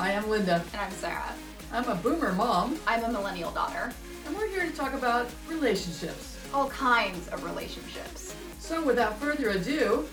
Hi, 0.00 0.14
I'm 0.14 0.30
Linda. 0.30 0.64
And 0.72 0.80
I'm 0.80 0.90
Sarah. 0.92 1.34
I'm 1.70 1.86
a 1.86 1.94
boomer 1.94 2.32
mom, 2.32 2.78
I'm 2.86 3.04
a 3.04 3.12
millennial 3.12 3.50
daughter. 3.50 3.92
and 4.26 4.34
we're 4.34 4.48
here 4.48 4.64
to 4.64 4.72
talk 4.72 4.94
about 4.94 5.28
relationships. 5.46 6.38
All 6.54 6.70
kinds 6.70 7.28
of 7.28 7.44
relationships. 7.44 8.34
So, 8.60 8.82
without 8.82 9.18
further 9.20 9.50
ado, 9.50 10.08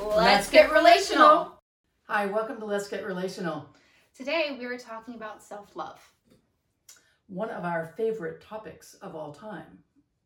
Let's 0.00 0.48
get 0.48 0.72
relational. 0.72 1.60
Hi, 2.04 2.24
welcome 2.24 2.58
to 2.60 2.64
Let's 2.64 2.88
Get 2.88 3.04
Relational, 3.04 3.68
Today 4.16 4.56
we 4.58 4.64
are 4.64 4.78
talking 4.78 5.14
about 5.14 5.42
self 5.42 5.76
love. 5.76 6.00
one 7.26 7.50
of 7.50 7.66
our 7.66 7.84
favorite 7.98 8.40
topics 8.40 8.94
of 9.02 9.14
all 9.14 9.34
time. 9.34 9.80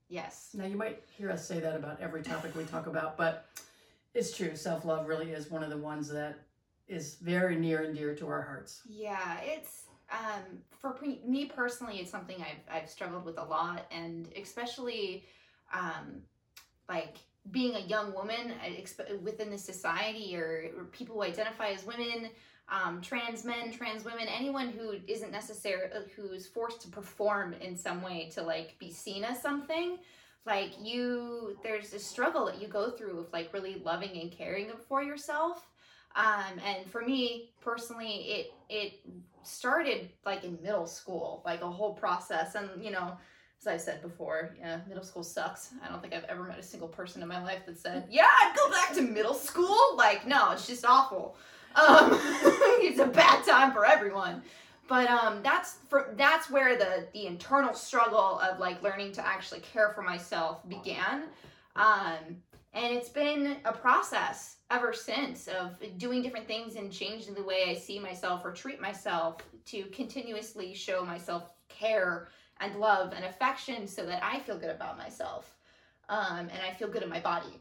Yes. 0.08 0.50
Now, 0.54 0.66
you 0.66 0.76
might 0.76 1.02
hear 1.18 1.28
us 1.28 1.44
say 1.44 1.58
that 1.58 1.74
about 1.74 2.00
every 2.00 2.22
topic 2.22 2.54
we 2.54 2.62
talk 2.62 2.86
about, 2.86 3.16
but 3.16 3.46
it's 4.14 4.36
true. 4.36 4.54
Self 4.54 4.84
love 4.84 5.08
really 5.08 5.32
is 5.32 5.50
one 5.50 5.64
of 5.64 5.70
the 5.70 5.76
ones 5.76 6.08
that 6.10 6.38
is 6.88 7.16
very 7.16 7.56
near 7.56 7.82
and 7.82 7.94
dear 7.94 8.14
to 8.16 8.26
our 8.28 8.42
hearts. 8.42 8.82
Yeah, 8.88 9.38
it's 9.42 9.86
um, 10.10 10.58
for 10.70 10.90
pre- 10.90 11.20
me 11.26 11.46
personally, 11.46 11.98
it's 11.98 12.10
something 12.10 12.36
I've 12.40 12.82
I've 12.82 12.88
struggled 12.88 13.24
with 13.24 13.38
a 13.38 13.44
lot, 13.44 13.86
and 13.90 14.28
especially 14.40 15.24
um, 15.72 16.22
like 16.88 17.16
being 17.50 17.74
a 17.74 17.80
young 17.80 18.14
woman 18.14 18.52
within 19.22 19.50
the 19.50 19.58
society 19.58 20.36
or, 20.36 20.70
or 20.76 20.84
people 20.84 21.16
who 21.16 21.22
identify 21.22 21.68
as 21.68 21.84
women. 21.84 22.30
Um, 22.68 23.02
trans 23.02 23.44
men, 23.44 23.72
trans 23.72 24.04
women, 24.04 24.28
anyone 24.28 24.68
who 24.68 24.94
isn't 25.06 25.32
necessarily 25.32 25.90
who's 26.16 26.46
forced 26.46 26.80
to 26.82 26.88
perform 26.88 27.54
in 27.54 27.76
some 27.76 28.00
way 28.02 28.30
to 28.34 28.42
like 28.42 28.78
be 28.78 28.90
seen 28.90 29.24
as 29.24 29.42
something, 29.42 29.98
like 30.46 30.72
you, 30.80 31.58
there's 31.62 31.92
a 31.92 31.98
struggle 31.98 32.46
that 32.46 32.62
you 32.62 32.68
go 32.68 32.90
through 32.90 33.18
of 33.18 33.32
like 33.32 33.52
really 33.52 33.82
loving 33.84 34.18
and 34.20 34.30
caring 34.30 34.70
for 34.88 35.02
yourself. 35.02 35.68
Um, 36.16 36.58
and 36.66 36.90
for 36.90 37.02
me 37.02 37.50
personally, 37.60 38.10
it 38.10 38.52
it 38.68 38.92
started 39.42 40.10
like 40.24 40.44
in 40.44 40.58
middle 40.62 40.86
school, 40.86 41.42
like 41.44 41.62
a 41.62 41.70
whole 41.70 41.94
process. 41.94 42.54
And 42.54 42.68
you 42.82 42.90
know, 42.90 43.16
as 43.60 43.66
I 43.66 43.76
said 43.76 44.02
before, 44.02 44.54
yeah, 44.58 44.80
middle 44.88 45.04
school 45.04 45.22
sucks. 45.22 45.70
I 45.84 45.88
don't 45.88 46.00
think 46.00 46.14
I've 46.14 46.24
ever 46.24 46.44
met 46.44 46.58
a 46.58 46.62
single 46.62 46.88
person 46.88 47.22
in 47.22 47.28
my 47.28 47.42
life 47.42 47.64
that 47.66 47.78
said, 47.78 48.06
"Yeah, 48.10 48.26
I'd 48.26 48.54
go 48.56 48.70
back 48.70 48.94
to 48.94 49.02
middle 49.02 49.34
school." 49.34 49.96
Like, 49.96 50.26
no, 50.26 50.50
it's 50.52 50.66
just 50.66 50.84
awful. 50.84 51.36
Um, 51.74 52.10
it's 52.82 52.98
a 52.98 53.06
bad 53.06 53.44
time 53.44 53.72
for 53.72 53.86
everyone. 53.86 54.42
But 54.88 55.08
um, 55.08 55.42
that's 55.42 55.78
for 55.88 56.12
that's 56.16 56.50
where 56.50 56.76
the 56.76 57.06
the 57.12 57.26
internal 57.26 57.72
struggle 57.72 58.38
of 58.40 58.58
like 58.58 58.82
learning 58.82 59.12
to 59.12 59.26
actually 59.26 59.60
care 59.60 59.90
for 59.90 60.02
myself 60.02 60.68
began. 60.68 61.24
Um, 61.76 62.42
and 62.74 62.94
it's 62.94 63.08
been 63.08 63.56
a 63.64 63.72
process 63.72 64.56
ever 64.70 64.92
since 64.92 65.48
of 65.48 65.76
doing 65.98 66.22
different 66.22 66.46
things 66.46 66.76
and 66.76 66.90
changing 66.90 67.34
the 67.34 67.42
way 67.42 67.64
I 67.68 67.74
see 67.74 67.98
myself 67.98 68.44
or 68.44 68.52
treat 68.52 68.80
myself 68.80 69.38
to 69.66 69.84
continuously 69.86 70.74
show 70.74 71.04
myself 71.04 71.50
care 71.68 72.28
and 72.60 72.76
love 72.76 73.12
and 73.14 73.24
affection 73.24 73.86
so 73.86 74.06
that 74.06 74.22
I 74.22 74.40
feel 74.40 74.58
good 74.58 74.70
about 74.70 74.96
myself 74.96 75.56
um, 76.08 76.38
and 76.40 76.60
I 76.66 76.72
feel 76.74 76.88
good 76.88 77.02
in 77.02 77.08
my 77.08 77.20
body. 77.20 77.60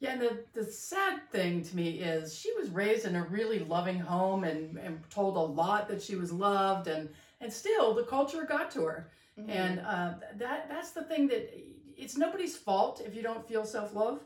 Yeah, 0.00 0.12
and 0.12 0.20
the, 0.20 0.44
the 0.52 0.64
sad 0.64 1.20
thing 1.30 1.62
to 1.62 1.76
me 1.76 2.00
is 2.00 2.36
she 2.36 2.52
was 2.58 2.68
raised 2.70 3.06
in 3.06 3.16
a 3.16 3.24
really 3.24 3.60
loving 3.60 3.98
home 3.98 4.44
and, 4.44 4.76
and 4.76 4.98
told 5.08 5.36
a 5.36 5.40
lot 5.40 5.88
that 5.88 6.02
she 6.02 6.16
was 6.16 6.32
loved, 6.32 6.88
and, 6.88 7.08
and 7.40 7.52
still 7.52 7.94
the 7.94 8.02
culture 8.02 8.44
got 8.44 8.70
to 8.72 8.82
her. 8.82 9.10
Mhm. 9.38 9.48
And 9.48 9.80
uh, 9.80 10.14
that 10.36 10.68
that's 10.68 10.90
the 10.90 11.02
thing 11.04 11.26
that 11.28 11.52
it's 11.96 12.16
nobody's 12.16 12.56
fault 12.56 13.02
if 13.04 13.14
you 13.14 13.22
don't 13.22 13.46
feel 13.46 13.64
self 13.64 13.94
love. 13.94 14.20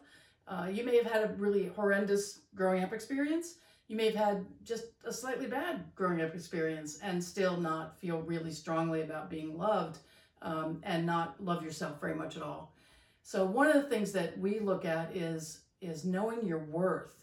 Uh, 0.46 0.68
you 0.72 0.84
may 0.84 0.96
have 0.96 1.10
had 1.10 1.24
a 1.24 1.34
really 1.34 1.66
horrendous 1.66 2.40
growing 2.54 2.82
up 2.82 2.92
experience. 2.92 3.56
You 3.88 3.96
may 3.96 4.06
have 4.06 4.14
had 4.14 4.46
just 4.64 4.84
a 5.04 5.12
slightly 5.12 5.46
bad 5.46 5.84
growing 5.94 6.20
up 6.20 6.34
experience 6.34 6.98
and 7.02 7.22
still 7.22 7.56
not 7.56 7.98
feel 7.98 8.20
really 8.22 8.50
strongly 8.50 9.02
about 9.02 9.30
being 9.30 9.56
loved 9.56 9.98
um, 10.42 10.80
and 10.84 11.04
not 11.06 11.42
love 11.42 11.62
yourself 11.62 12.00
very 12.00 12.14
much 12.14 12.36
at 12.36 12.42
all. 12.42 12.74
So 13.22 13.44
one 13.44 13.66
of 13.66 13.74
the 13.74 13.88
things 13.88 14.12
that 14.12 14.38
we 14.38 14.58
look 14.58 14.84
at 14.84 15.14
is 15.16 15.60
is 15.80 16.04
knowing 16.04 16.44
your 16.46 16.58
worth 16.64 17.14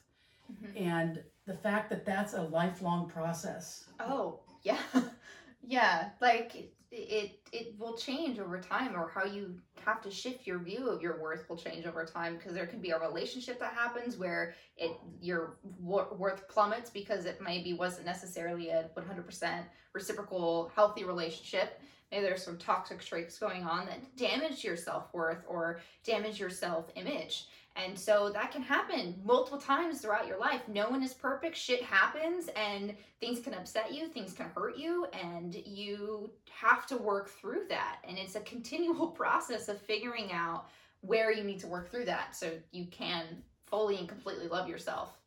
Mhm. 0.52 0.80
and 0.80 1.24
the 1.46 1.56
fact 1.56 1.90
that 1.90 2.06
that's 2.06 2.34
a 2.34 2.41
lifelong 2.41 3.09
process. 3.09 3.86
Oh, 4.00 4.40
yeah. 4.62 4.80
yeah, 5.68 6.09
like 6.22 6.75
it, 6.96 7.40
it 7.52 7.76
will 7.78 7.98
change 7.98 8.40
over 8.40 8.60
time 8.60 8.96
or 8.96 9.10
how 9.14 9.26
you 9.26 9.56
have 9.86 10.02
to 10.02 10.10
shift 10.10 10.48
your 10.48 10.60
view 10.60 10.90
of 10.90 11.02
your 11.02 11.22
worth 11.22 11.48
will 11.50 11.58
change 11.58 11.86
over 11.86 12.06
time 12.06 12.38
because 12.38 12.54
there 12.54 12.66
can 12.66 12.80
be 12.80 12.92
a 12.92 13.00
relationship 13.00 13.60
that 13.60 13.74
happens 13.74 14.18
where 14.18 14.56
it 14.78 14.92
your 15.20 15.58
worth 15.80 16.48
plummets 16.48 16.90
because 16.90 17.26
it 17.26 17.40
maybe 17.42 17.74
wasn't 17.74 18.06
necessarily 18.06 18.70
a 18.70 18.90
100% 18.98 19.64
reciprocal 19.94 20.72
healthy 20.74 21.04
relationship. 21.04 21.82
Maybe 22.12 22.24
there's 22.24 22.44
some 22.44 22.58
toxic 22.58 23.04
traits 23.04 23.38
going 23.38 23.64
on 23.64 23.88
that 23.88 24.16
damage 24.16 24.64
your 24.64 24.78
self-worth 24.78 25.44
or 25.48 25.82
damage 26.04 26.40
your 26.40 26.50
self-image 26.50 27.48
and 27.75 27.97
so 28.00 28.30
that 28.30 28.52
can 28.52 28.62
happen 28.62 29.19
multiple 29.25 29.59
times 29.59 30.00
throughout 30.00 30.28
your 30.28 30.40
life. 30.40 30.62
No 30.68 30.90
one 30.90 31.03
is 31.03 31.13
perfect. 31.13 31.58
Shit 31.58 31.84
happens 31.84 32.50
and 32.56 32.96
things 33.19 33.40
can 33.40 33.53
upset 33.53 33.94
you, 33.94 34.08
things 34.08 34.31
can 34.31 34.50
hurt 34.56 34.78
you, 34.78 35.08
and 35.12 35.56
you 35.66 36.31
have 36.50 36.88
to 36.88 36.97
work 36.97 37.30
through 37.30 37.66
that. 37.69 37.97
And 38.08 38.18
it's 38.18 38.35
a 38.35 38.40
continual 38.41 39.08
process 39.08 39.68
of 39.68 39.81
figuring 39.81 40.31
out 40.31 40.68
where 41.02 41.31
you 41.31 41.44
need 41.44 41.59
to 41.59 41.68
work 41.68 41.91
through 41.91 42.06
that 42.06 42.35
so 42.35 42.52
you 42.72 42.85
can 42.85 43.44
fully 43.66 43.97
and 43.97 44.08
completely 44.08 44.47
love 44.47 44.69
yourself. 44.69 45.18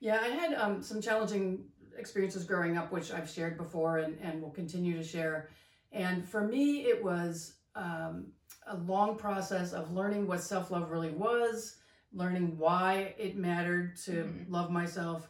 Yeah, 0.00 0.20
I 0.22 0.28
had 0.28 0.54
um, 0.54 0.82
some 0.82 1.00
challenging 1.00 1.64
experiences 1.96 2.44
growing 2.44 2.76
up, 2.76 2.92
which 2.92 3.10
I've 3.10 3.30
shared 3.30 3.56
before 3.56 3.98
and, 3.98 4.18
and 4.20 4.42
will 4.42 4.50
continue 4.50 4.96
to 4.98 5.04
share. 5.04 5.48
And 5.92 6.28
for 6.28 6.46
me, 6.46 6.82
it 6.82 7.02
was 7.02 7.54
um, 7.74 8.26
a 8.66 8.76
long 8.76 9.16
process 9.16 9.72
of 9.72 9.92
learning 9.92 10.26
what 10.26 10.42
self 10.42 10.70
love 10.70 10.90
really 10.90 11.10
was, 11.10 11.76
learning 12.12 12.56
why 12.58 13.14
it 13.18 13.36
mattered 13.36 13.96
to 13.96 14.24
Mhm. 14.24 14.46
love 14.48 14.70
myself. 14.70 15.28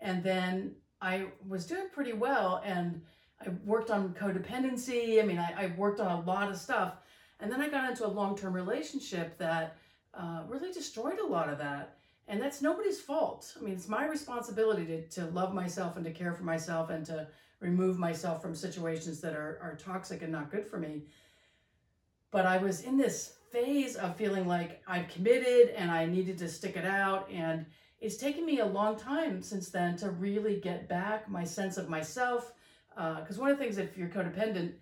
And 0.00 0.22
then 0.22 0.76
I 1.00 1.28
was 1.46 1.66
doing 1.66 1.88
pretty 1.92 2.12
well 2.12 2.62
and 2.64 3.02
I 3.40 3.50
worked 3.64 3.90
on 3.90 4.14
codependency. 4.14 5.22
I 5.22 5.26
mean, 5.26 5.38
I, 5.38 5.64
I 5.64 5.74
worked 5.76 6.00
on 6.00 6.10
a 6.10 6.20
lot 6.26 6.50
of 6.50 6.56
stuff. 6.56 6.96
And 7.40 7.52
then 7.52 7.60
I 7.60 7.68
got 7.68 7.90
into 7.90 8.06
a 8.06 8.08
long 8.08 8.36
term 8.36 8.54
relationship 8.54 9.36
that 9.38 9.76
uh, 10.14 10.44
really 10.48 10.72
destroyed 10.72 11.18
a 11.18 11.26
lot 11.26 11.50
of 11.50 11.58
that. 11.58 11.98
And 12.28 12.40
that's 12.40 12.62
nobody's 12.62 13.00
fault. 13.00 13.54
I 13.58 13.62
mean, 13.62 13.74
it's 13.74 13.88
my 13.88 14.06
responsibility 14.06 14.84
to, 14.86 15.08
to 15.08 15.26
love 15.26 15.54
myself 15.54 15.96
and 15.96 16.04
to 16.04 16.10
care 16.10 16.32
for 16.32 16.44
myself 16.44 16.90
and 16.90 17.04
to 17.06 17.28
remove 17.60 17.98
myself 17.98 18.42
from 18.42 18.54
situations 18.54 19.20
that 19.20 19.34
are, 19.34 19.58
are 19.62 19.76
toxic 19.78 20.22
and 20.22 20.32
not 20.32 20.50
good 20.50 20.66
for 20.66 20.78
me. 20.78 21.02
But 22.36 22.44
I 22.44 22.58
was 22.58 22.82
in 22.82 22.98
this 22.98 23.32
phase 23.50 23.96
of 23.96 24.14
feeling 24.14 24.46
like 24.46 24.82
I'm 24.86 25.06
committed 25.06 25.70
and 25.70 25.90
I 25.90 26.04
needed 26.04 26.36
to 26.36 26.50
stick 26.50 26.76
it 26.76 26.84
out. 26.84 27.30
And 27.32 27.64
it's 27.98 28.18
taken 28.18 28.44
me 28.44 28.58
a 28.58 28.66
long 28.66 28.98
time 28.98 29.40
since 29.40 29.70
then 29.70 29.96
to 29.96 30.10
really 30.10 30.60
get 30.60 30.86
back 30.86 31.30
my 31.30 31.44
sense 31.44 31.78
of 31.78 31.88
myself. 31.88 32.52
Because 32.94 33.38
one 33.38 33.50
of 33.50 33.56
the 33.56 33.64
things, 33.64 33.78
if 33.78 33.96
you're 33.96 34.10
codependent, 34.10 34.74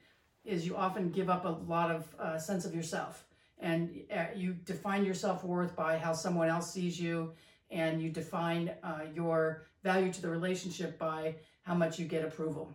is 0.44 0.66
you 0.66 0.76
often 0.76 1.12
give 1.12 1.30
up 1.30 1.44
a 1.44 1.50
lot 1.70 1.92
of 1.92 2.12
uh, 2.18 2.38
sense 2.40 2.64
of 2.64 2.74
yourself. 2.74 3.24
And 3.60 4.00
uh, 4.12 4.24
you 4.34 4.54
define 4.54 5.04
your 5.04 5.14
self 5.14 5.44
worth 5.44 5.76
by 5.76 5.96
how 5.96 6.12
someone 6.12 6.48
else 6.48 6.72
sees 6.72 7.00
you, 7.00 7.34
and 7.70 8.02
you 8.02 8.10
define 8.10 8.72
uh, 8.82 9.02
your 9.14 9.66
value 9.84 10.12
to 10.12 10.20
the 10.20 10.28
relationship 10.28 10.98
by 10.98 11.36
how 11.62 11.74
much 11.74 12.00
you 12.00 12.06
get 12.06 12.24
approval. 12.24 12.74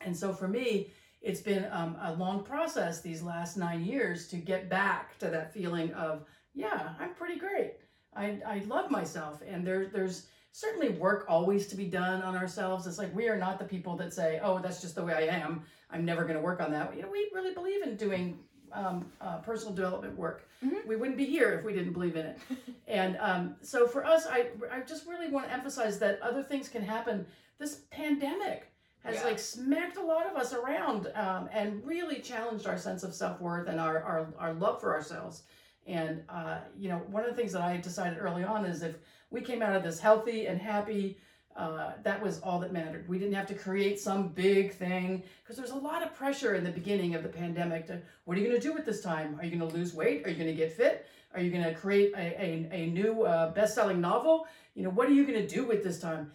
And 0.00 0.16
so 0.16 0.32
for 0.32 0.48
me, 0.48 0.88
it's 1.20 1.40
been 1.40 1.66
um, 1.72 1.96
a 2.02 2.12
long 2.14 2.44
process 2.44 3.00
these 3.00 3.22
last 3.22 3.56
nine 3.56 3.84
years 3.84 4.28
to 4.28 4.36
get 4.36 4.68
back 4.68 5.18
to 5.18 5.28
that 5.28 5.52
feeling 5.52 5.92
of, 5.94 6.24
yeah, 6.54 6.94
I'm 7.00 7.14
pretty 7.14 7.38
great. 7.38 7.74
I, 8.14 8.40
I 8.46 8.62
love 8.66 8.90
myself. 8.90 9.42
And 9.46 9.66
there, 9.66 9.86
there's 9.86 10.26
certainly 10.52 10.90
work 10.90 11.26
always 11.28 11.66
to 11.68 11.76
be 11.76 11.86
done 11.86 12.22
on 12.22 12.36
ourselves. 12.36 12.86
It's 12.86 12.98
like 12.98 13.14
we 13.14 13.28
are 13.28 13.36
not 13.36 13.58
the 13.58 13.64
people 13.64 13.96
that 13.96 14.14
say, 14.14 14.40
oh, 14.42 14.58
that's 14.58 14.80
just 14.80 14.94
the 14.94 15.04
way 15.04 15.12
I 15.12 15.36
am. 15.36 15.62
I'm 15.90 16.04
never 16.04 16.22
going 16.22 16.36
to 16.36 16.40
work 16.40 16.60
on 16.60 16.70
that. 16.72 16.94
You 16.96 17.02
know, 17.02 17.10
we 17.10 17.30
really 17.34 17.54
believe 17.54 17.82
in 17.82 17.96
doing 17.96 18.38
um, 18.72 19.10
uh, 19.20 19.38
personal 19.38 19.74
development 19.74 20.16
work. 20.16 20.48
Mhm. 20.64 20.86
We 20.86 20.96
wouldn't 20.96 21.16
be 21.16 21.26
here 21.26 21.52
if 21.52 21.64
we 21.64 21.72
didn't 21.72 21.92
believe 21.92 22.16
in 22.16 22.26
it. 22.26 22.38
and 22.86 23.16
um, 23.20 23.56
so 23.62 23.86
for 23.86 24.04
us, 24.04 24.26
I, 24.26 24.46
I 24.72 24.80
just 24.80 25.06
really 25.06 25.28
want 25.28 25.46
to 25.46 25.52
emphasize 25.52 25.98
that 25.98 26.20
other 26.22 26.42
things 26.42 26.68
can 26.68 26.82
happen. 26.82 27.26
This 27.58 27.82
pandemic 27.90 28.72
has 29.06 29.16
Yeah. 29.16 29.24
like 29.24 29.38
smacked 29.38 29.96
a 29.96 30.02
lot 30.02 30.26
of 30.26 30.36
us 30.36 30.52
around 30.52 31.10
um, 31.14 31.48
and 31.52 31.84
really 31.86 32.18
challenged 32.20 32.66
our 32.66 32.76
sense 32.76 33.02
of 33.02 33.14
self-worth 33.14 33.68
and 33.68 33.80
our, 33.80 34.02
our, 34.02 34.34
our 34.38 34.52
love 34.54 34.80
for 34.80 34.92
ourselves. 34.94 35.44
And, 35.86 36.22
uh, 36.28 36.58
you 36.76 36.88
know, 36.88 36.98
one 37.10 37.22
of 37.24 37.30
the 37.30 37.36
things 37.36 37.52
that 37.52 37.62
I 37.62 37.76
decided 37.76 38.18
early 38.20 38.42
on 38.42 38.64
is 38.64 38.82
if 38.82 38.96
we 39.30 39.40
came 39.40 39.62
out 39.62 39.74
of 39.76 39.82
this 39.84 40.00
healthy 40.00 40.46
and 40.46 40.60
happy, 40.60 41.18
uh, 41.56 41.92
that 42.02 42.20
was 42.20 42.40
all 42.40 42.58
that 42.58 42.72
mattered. 42.72 43.08
We 43.08 43.18
didn't 43.18 43.34
have 43.34 43.46
to 43.46 43.54
create 43.54 43.98
some 43.98 44.28
big 44.28 44.74
thing 44.74 45.22
because 45.42 45.56
there's 45.56 45.70
a 45.70 45.76
lot 45.76 46.02
of 46.02 46.14
pressure 46.14 46.54
in 46.54 46.64
the 46.64 46.70
beginning 46.70 47.14
of 47.14 47.22
the 47.22 47.28
pandemic 47.28 47.86
to 47.86 48.00
what 48.24 48.36
are 48.36 48.40
you 48.40 48.48
going 48.48 48.60
to 48.60 48.66
do 48.68 48.74
with 48.74 48.84
this 48.84 49.00
time? 49.00 49.38
Are 49.40 49.44
you 49.44 49.56
going 49.56 49.70
to 49.70 49.76
lose 49.76 49.94
weight? 49.94 50.26
Are 50.26 50.30
you 50.30 50.36
going 50.36 50.48
to 50.48 50.54
get 50.54 50.72
fit? 50.72 51.06
Are 51.34 51.40
you 51.40 51.50
going 51.50 51.64
to 51.64 51.74
create 51.74 52.12
a, 52.14 52.18
a, 52.18 52.68
a 52.72 52.86
new 52.88 53.22
uh, 53.22 53.52
best 53.52 53.74
selling 53.74 54.00
novel? 54.00 54.46
You 54.74 54.82
know, 54.82 54.90
what 54.90 55.08
are 55.08 55.12
you 55.12 55.26
going 55.26 55.40
to 55.40 55.46
do 55.46 55.64
with 55.64 55.82
this 55.82 55.98
time? 56.00 56.30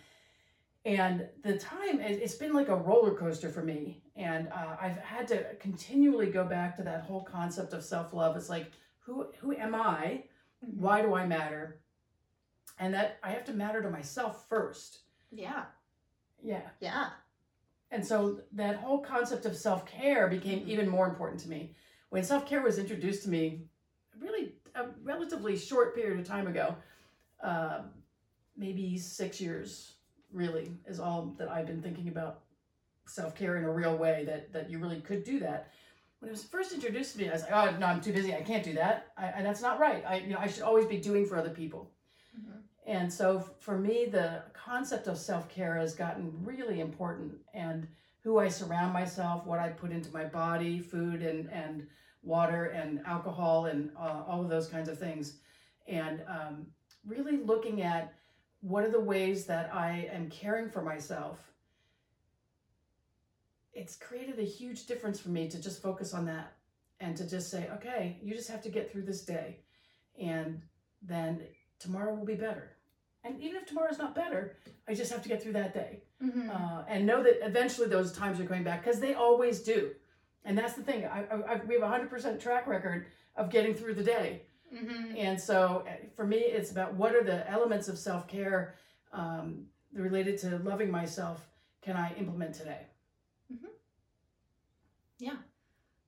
And 0.86 1.28
the 1.44 1.58
time, 1.58 2.00
it- 2.00 2.22
it's 2.22 2.36
been 2.36 2.54
like 2.54 2.70
a 2.70 2.76
roller 2.76 3.14
coaster 3.14 3.50
for 3.50 3.62
me. 3.64 4.02
And 4.16 4.48
uh, 4.50 4.78
I've 4.82 4.98
had 4.98 5.28
to 5.30 5.56
continually 5.60 6.32
go 6.32 6.44
back 6.46 6.76
to 6.78 6.84
that 6.84 7.02
whole 7.04 7.24
concept 7.24 7.74
of 7.74 7.84
self 7.84 8.14
love. 8.14 8.36
It's 8.36 8.50
like, 8.50 8.72
who, 9.00 9.28
who 9.40 9.56
am 9.56 9.76
I? 9.76 10.24
Why 10.60 11.02
do 11.02 11.14
I 11.14 11.26
matter? 11.26 11.80
And 12.80 12.94
that 12.94 13.20
I 13.24 13.30
have 13.32 13.46
to 13.46 13.54
matter 13.54 13.82
to 13.82 13.90
myself 13.90 14.48
first. 14.50 15.02
Yeah. 15.32 15.66
Yeah. 16.44 16.68
Yeah. 16.80 17.10
And 17.92 18.06
so 18.06 18.42
that 18.54 18.78
whole 18.78 19.00
concept 19.00 19.46
of 19.46 19.56
self 19.56 19.86
care 19.86 20.28
became 20.28 20.62
Mhm. 20.62 20.68
even 20.70 20.90
more 20.90 21.08
important 21.08 21.40
to 21.42 21.50
me. 21.50 21.76
When 22.10 22.24
self 22.24 22.48
care 22.48 22.62
was 22.62 22.80
introduced 22.80 23.24
to 23.24 23.30
me, 23.30 23.68
really 24.18 24.56
a 24.76 24.88
relatively 25.04 25.58
short 25.58 25.94
period 25.96 26.20
of 26.20 26.26
time 26.26 26.48
ago, 26.48 26.76
uh, 27.44 27.84
maybe 28.56 28.98
six 28.98 29.40
years, 29.42 29.96
really, 30.34 30.72
is 30.88 31.00
all 31.00 31.36
that 31.38 31.50
I've 31.50 31.68
been 31.68 31.82
thinking 31.82 32.08
about 32.08 32.42
self 33.06 33.36
care 33.36 33.58
in 33.58 33.64
a 33.64 33.72
real 33.72 33.98
way 33.98 34.24
that, 34.26 34.54
that 34.54 34.70
you 34.70 34.80
really 34.80 35.02
could 35.02 35.24
do 35.24 35.40
that. 35.40 35.72
When 36.20 36.30
it 36.30 36.32
was 36.32 36.44
first 36.44 36.72
introduced 36.72 37.14
to 37.14 37.20
me, 37.20 37.30
I 37.30 37.34
was 37.34 37.42
like, 37.42 37.52
oh, 37.52 37.78
no, 37.78 37.88
I'm 37.88 38.02
too 38.02 38.14
busy. 38.14 38.34
I 38.36 38.42
can't 38.42 38.64
do 38.64 38.74
that. 38.74 39.08
I, 39.18 39.28
and 39.28 39.46
that's 39.46 39.62
not 39.62 39.80
right. 39.80 40.04
I, 40.08 40.18
you 40.18 40.30
know, 40.30 40.38
I 40.40 40.48
should 40.48 40.62
always 40.64 40.86
be 40.86 40.98
doing 40.98 41.26
for 41.26 41.38
other 41.38 41.50
people. 41.50 41.92
Mhm. 42.40 42.62
And 42.86 43.12
so 43.12 43.44
for 43.60 43.78
me, 43.78 44.06
the 44.06 44.44
concept 44.54 45.08
of 45.08 45.18
self 45.18 45.50
care 45.50 45.76
has 45.76 45.96
gotten 45.96 46.32
really 46.44 46.80
important. 46.80 47.34
And 47.54 47.88
who 48.24 48.38
I 48.38 48.48
surround 48.48 48.94
myself, 48.94 49.46
what 49.46 49.60
I 49.60 49.70
put 49.70 49.92
into 49.92 50.12
my 50.14 50.26
body, 50.26 50.80
food 50.80 51.24
and, 51.24 51.50
and 51.52 51.88
water 52.22 52.66
and 52.66 53.02
alcohol 53.06 53.66
and 53.66 53.90
uh, 53.98 54.24
all 54.28 54.42
of 54.42 54.50
those 54.50 54.68
kinds 54.68 54.90
of 54.90 55.00
things. 55.00 55.38
And 55.88 56.22
um, 56.28 56.68
really 57.06 57.38
looking 57.38 57.82
at 57.82 58.14
what 58.62 58.84
are 58.84 58.92
the 58.92 59.00
ways 59.00 59.46
that 59.48 59.74
I 59.74 60.10
am 60.14 60.30
caring 60.30 60.70
for 60.70 60.82
myself. 60.82 61.40
It's 63.74 63.96
created 63.96 64.38
a 64.40 64.44
huge 64.44 64.86
difference 64.86 65.20
for 65.20 65.30
me 65.30 65.48
to 65.50 65.62
just 65.62 65.82
focus 65.82 66.14
on 66.14 66.26
that 66.26 66.54
and 67.00 67.16
to 67.18 67.28
just 67.28 67.50
say, 67.50 67.70
okay, 67.76 68.18
you 68.22 68.36
just 68.36 68.50
have 68.50 68.62
to 68.64 68.70
get 68.70 68.92
through 68.92 69.04
this 69.04 69.24
day. 69.24 69.58
And 70.22 70.62
then 71.02 71.42
tomorrow 71.80 72.14
will 72.14 72.26
be 72.26 72.36
better. 72.36 72.74
And 73.24 73.40
even 73.42 73.56
if 73.58 73.66
tomorrow's 73.68 73.98
not 73.98 74.14
better, 74.14 74.58
I 74.88 74.94
just 74.94 75.12
have 75.12 75.24
to 75.24 75.30
get 75.30 75.42
through 75.42 75.54
that 75.54 75.74
day 75.74 76.04
Mhm. 76.22 76.50
uh, 76.50 76.84
and 76.88 77.06
know 77.06 77.24
that 77.24 77.46
eventually 77.46 77.88
those 77.88 78.12
times 78.12 78.40
are 78.40 78.46
coming 78.46 78.64
back 78.64 78.84
because 78.84 79.00
they 79.00 79.14
always 79.14 79.62
do. 79.62 79.92
And 80.44 80.58
that's 80.58 80.74
the 80.74 80.84
thing. 80.84 81.06
I, 81.06 81.24
I, 81.26 81.54
I, 81.54 81.56
we 81.68 81.76
have 81.76 81.84
a 81.84 81.88
hundred 81.88 82.10
percent 82.10 82.42
track 82.42 82.68
record 82.68 83.08
of 83.36 83.50
getting 83.50 83.74
through 83.74 83.94
the 83.94 84.04
day. 84.04 84.44
Mhm. 84.74 85.18
And 85.18 85.42
so 85.42 85.84
uh, 85.88 85.92
for 86.16 86.26
me, 86.26 86.38
it's 86.38 86.72
about 86.72 86.94
what 86.96 87.16
are 87.16 87.24
the 87.24 87.50
elements 87.50 87.88
of 87.88 87.98
self 87.98 88.28
care 88.28 88.76
um, 89.12 89.66
related 89.94 90.38
to 90.40 90.58
loving 90.60 90.90
myself 90.90 91.48
can 91.82 91.98
I 91.98 92.14
implement 92.16 92.54
today? 92.56 92.86
Yeah. 95.20 95.38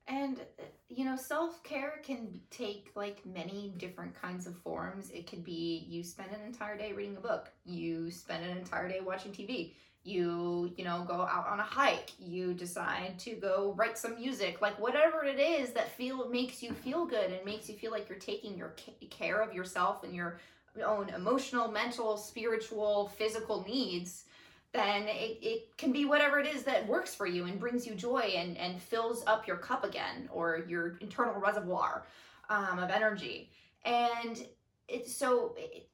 And 0.08 0.40
uh, 0.60 0.64
you 0.90 1.06
know, 1.06 1.16
self 1.16 1.64
care 1.64 2.02
can 2.04 2.42
take 2.52 2.92
like 2.96 3.26
many 3.26 3.74
different 3.78 4.14
kinds 4.16 4.48
of 4.48 4.58
forms. 4.58 5.10
It 5.12 5.28
could 5.28 5.44
be 5.44 5.86
you 5.90 6.04
spend 6.04 6.32
an 6.32 6.42
entire 6.46 6.78
day 6.78 6.94
reading 6.94 7.18
a 7.18 7.22
book, 7.22 7.50
you 7.66 8.12
spend 8.12 8.44
an 8.46 8.58
entire 8.58 8.90
day 8.90 9.00
watching 9.02 9.32
TV, 9.32 9.74
you, 10.04 10.74
you 10.76 10.84
know, 10.84 11.06
go 11.08 11.22
out 11.22 11.48
on 11.48 11.60
a 11.60 11.64
hike, 11.64 12.12
you 12.20 12.54
decide 12.54 13.18
to 13.20 13.36
go 13.36 13.74
write 13.78 13.98
some 13.98 14.16
music, 14.16 14.62
like 14.62 14.80
whatever 14.80 15.24
it 15.24 15.40
is 15.40 15.72
that 15.72 15.96
feel 15.96 16.30
makes 16.30 16.62
you 16.62 16.74
feel 16.74 17.06
good 17.06 17.32
and 17.32 17.46
makes 17.46 17.70
you 17.70 17.76
feel 17.76 17.92
like 17.92 18.10
you're 18.10 18.20
taking 18.20 18.58
your 18.58 18.74
care 19.10 19.42
of 19.42 19.54
yourself 19.54 20.04
and 20.04 20.14
your 20.14 20.40
own 20.86 21.10
emotional, 21.10 21.72
mental, 21.72 22.18
spiritual, 22.18 23.12
physical 23.18 23.64
needs 23.68 24.26
then 24.74 25.04
it, 25.04 25.38
it 25.42 25.78
can 25.78 25.92
be 25.92 26.04
whatever 26.04 26.40
it 26.40 26.48
is 26.48 26.64
that 26.64 26.88
works 26.88 27.14
for 27.14 27.28
you 27.28 27.46
and 27.46 27.60
brings 27.60 27.86
you 27.86 27.94
joy 27.94 28.34
and, 28.36 28.58
and 28.58 28.82
fills 28.82 29.24
up 29.28 29.48
your 29.48 29.58
cup 29.58 29.84
again 29.84 30.28
or 30.32 30.66
your 30.68 30.98
internal 31.00 31.40
reservoir 31.40 32.08
um, 32.50 32.80
of 32.80 32.90
energy. 32.90 33.52
And 33.86 34.46
it's 34.88 35.16
so 35.16 35.54
it, 35.58 35.88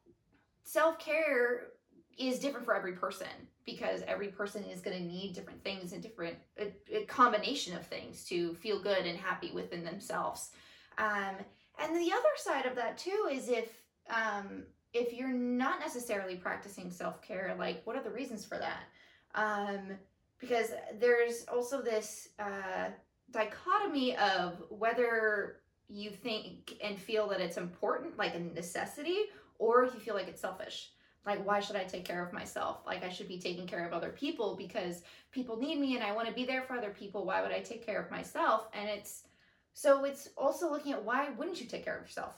self 0.64 0.98
care 0.98 1.68
is 2.18 2.40
different 2.40 2.66
for 2.66 2.74
every 2.74 2.94
person 2.94 3.28
because 3.72 4.02
every 4.08 4.28
person 4.28 4.64
is 4.64 4.82
going 4.82 4.98
to 4.98 5.04
need 5.04 5.34
different 5.34 5.64
things 5.64 5.94
and 5.94 6.02
different 6.02 6.36
a, 6.58 6.74
a 6.96 7.06
combination 7.06 7.76
of 7.76 7.86
things 7.86 8.24
to 8.26 8.54
feel 8.56 8.82
good 8.82 9.06
and 9.06 9.18
happy 9.18 9.52
within 9.52 9.84
themselves. 9.84 10.52
Um, 10.98 11.36
and 11.82 11.96
the 11.96 12.12
other 12.12 12.36
side 12.38 12.66
of 12.66 12.76
that 12.76 12.98
too 12.98 13.30
is 13.32 13.50
if 13.50 13.70
um, 14.10 14.64
if 14.94 15.14
you're 15.14 15.30
not 15.30 15.80
necessarily 15.80 16.36
practicing 16.36 16.92
self 16.92 17.22
care, 17.22 17.56
like 17.58 17.82
what 17.86 17.96
are 17.96 18.04
the 18.04 18.10
reasons 18.10 18.46
for 18.46 18.58
that? 18.58 18.84
Um, 19.36 19.98
because 20.40 20.72
there's 21.00 21.46
also 21.52 21.82
this 21.82 22.30
uh, 22.40 22.90
dichotomy 23.32 24.16
of 24.18 24.64
whether 24.70 25.58
you 25.90 26.12
think 26.12 26.78
and 26.84 26.98
feel 26.98 27.28
that 27.30 27.42
it's 27.42 27.58
important, 27.58 28.18
like 28.18 28.36
a 28.36 28.40
necessity, 28.40 29.26
or 29.58 29.84
if 29.84 29.94
you 29.94 30.00
feel 30.00 30.16
like 30.16 30.28
it's 30.28 30.42
selfish. 30.42 30.92
Like, 31.26 31.46
why 31.46 31.60
should 31.60 31.76
I 31.76 31.84
take 31.84 32.06
care 32.06 32.24
of 32.26 32.34
myself? 32.34 32.80
Like, 32.86 33.04
I 33.04 33.10
should 33.10 33.28
be 33.28 33.40
taking 33.40 33.68
care 33.68 33.86
of 33.86 33.94
other 33.94 34.10
people 34.10 34.56
because 34.56 35.04
people 35.32 35.58
need 35.58 35.80
me 35.80 35.96
and 35.96 36.04
I 36.04 36.14
want 36.14 36.28
to 36.28 36.34
be 36.34 36.46
there 36.46 36.64
for 36.64 36.76
other 36.76 36.92
people. 36.92 37.26
Why 37.26 37.42
would 37.42 37.52
I 37.52 37.60
take 37.60 37.86
care 37.86 38.02
of 38.02 38.10
myself? 38.10 38.68
And 38.74 38.90
it's 38.90 39.24
so 39.74 40.06
it's 40.06 40.30
also 40.36 40.72
looking 40.72 40.94
at 40.94 41.04
why 41.04 41.30
wouldn't 41.30 41.62
you 41.62 41.68
take 41.68 41.86
care 41.86 41.98
of 41.98 42.04
yourself? 42.04 42.36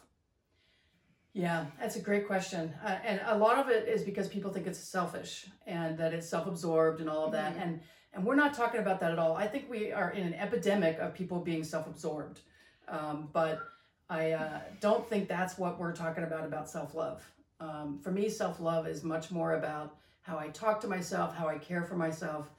Yeah, 1.33 1.65
that's 1.79 1.95
a 1.95 2.01
great 2.01 2.27
question. 2.27 2.73
Uh, 2.83 2.97
and 3.05 3.21
a 3.25 3.37
lot 3.37 3.57
of 3.57 3.69
it 3.69 3.87
is 3.87 4.03
because 4.03 4.27
people 4.27 4.51
think 4.51 4.67
it's 4.67 4.79
selfish 4.79 5.47
and 5.65 5.97
that 5.97 6.13
it's 6.13 6.27
self-absorbed 6.27 6.99
and 6.99 7.09
all 7.09 7.25
of 7.25 7.31
that. 7.31 7.55
Mhm. 7.55 7.61
And 7.61 7.81
and 8.13 8.25
we're 8.25 8.35
not 8.35 8.53
talking 8.53 8.81
about 8.81 8.99
that 8.99 9.11
at 9.11 9.19
all. 9.19 9.37
I 9.37 9.47
think 9.47 9.69
we 9.69 9.93
are 9.93 10.11
in 10.11 10.27
an 10.27 10.33
epidemic 10.33 10.99
of 10.99 11.13
people 11.13 11.39
being 11.39 11.63
self-absorbed. 11.63 12.41
Um, 12.89 13.29
but 13.31 13.61
I 14.09 14.31
uh, 14.33 14.59
don't 14.81 15.07
think 15.07 15.29
that's 15.29 15.57
what 15.57 15.79
we're 15.79 15.95
talking 15.95 16.25
about 16.25 16.45
about 16.45 16.69
self-love. 16.69 17.23
Um, 17.61 17.99
for 18.03 18.11
me, 18.11 18.27
self-love 18.27 18.87
is 18.87 19.03
much 19.03 19.29
more 19.29 19.53
about 19.53 19.95
how 20.21 20.37
I 20.37 20.49
talk 20.49 20.81
to 20.81 20.87
myself, 20.87 21.35
how 21.35 21.47
I 21.47 21.57
care 21.57 21.83
for 21.83 21.95
myself. 21.95 22.49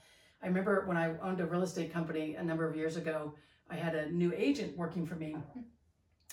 I 0.43 0.47
remember 0.47 0.85
when 0.87 0.97
I 0.97 1.19
owned 1.19 1.41
a 1.41 1.47
real 1.47 1.63
estate 1.63 1.93
company 1.93 2.37
a 2.37 2.43
number 2.43 2.69
of 2.69 2.77
years 2.77 2.97
ago, 2.97 3.35
I 3.69 3.75
had 3.75 3.95
a 3.95 4.11
new 4.11 4.33
agent 4.37 4.77
working 4.77 5.07
for 5.07 5.17
me 5.17 5.37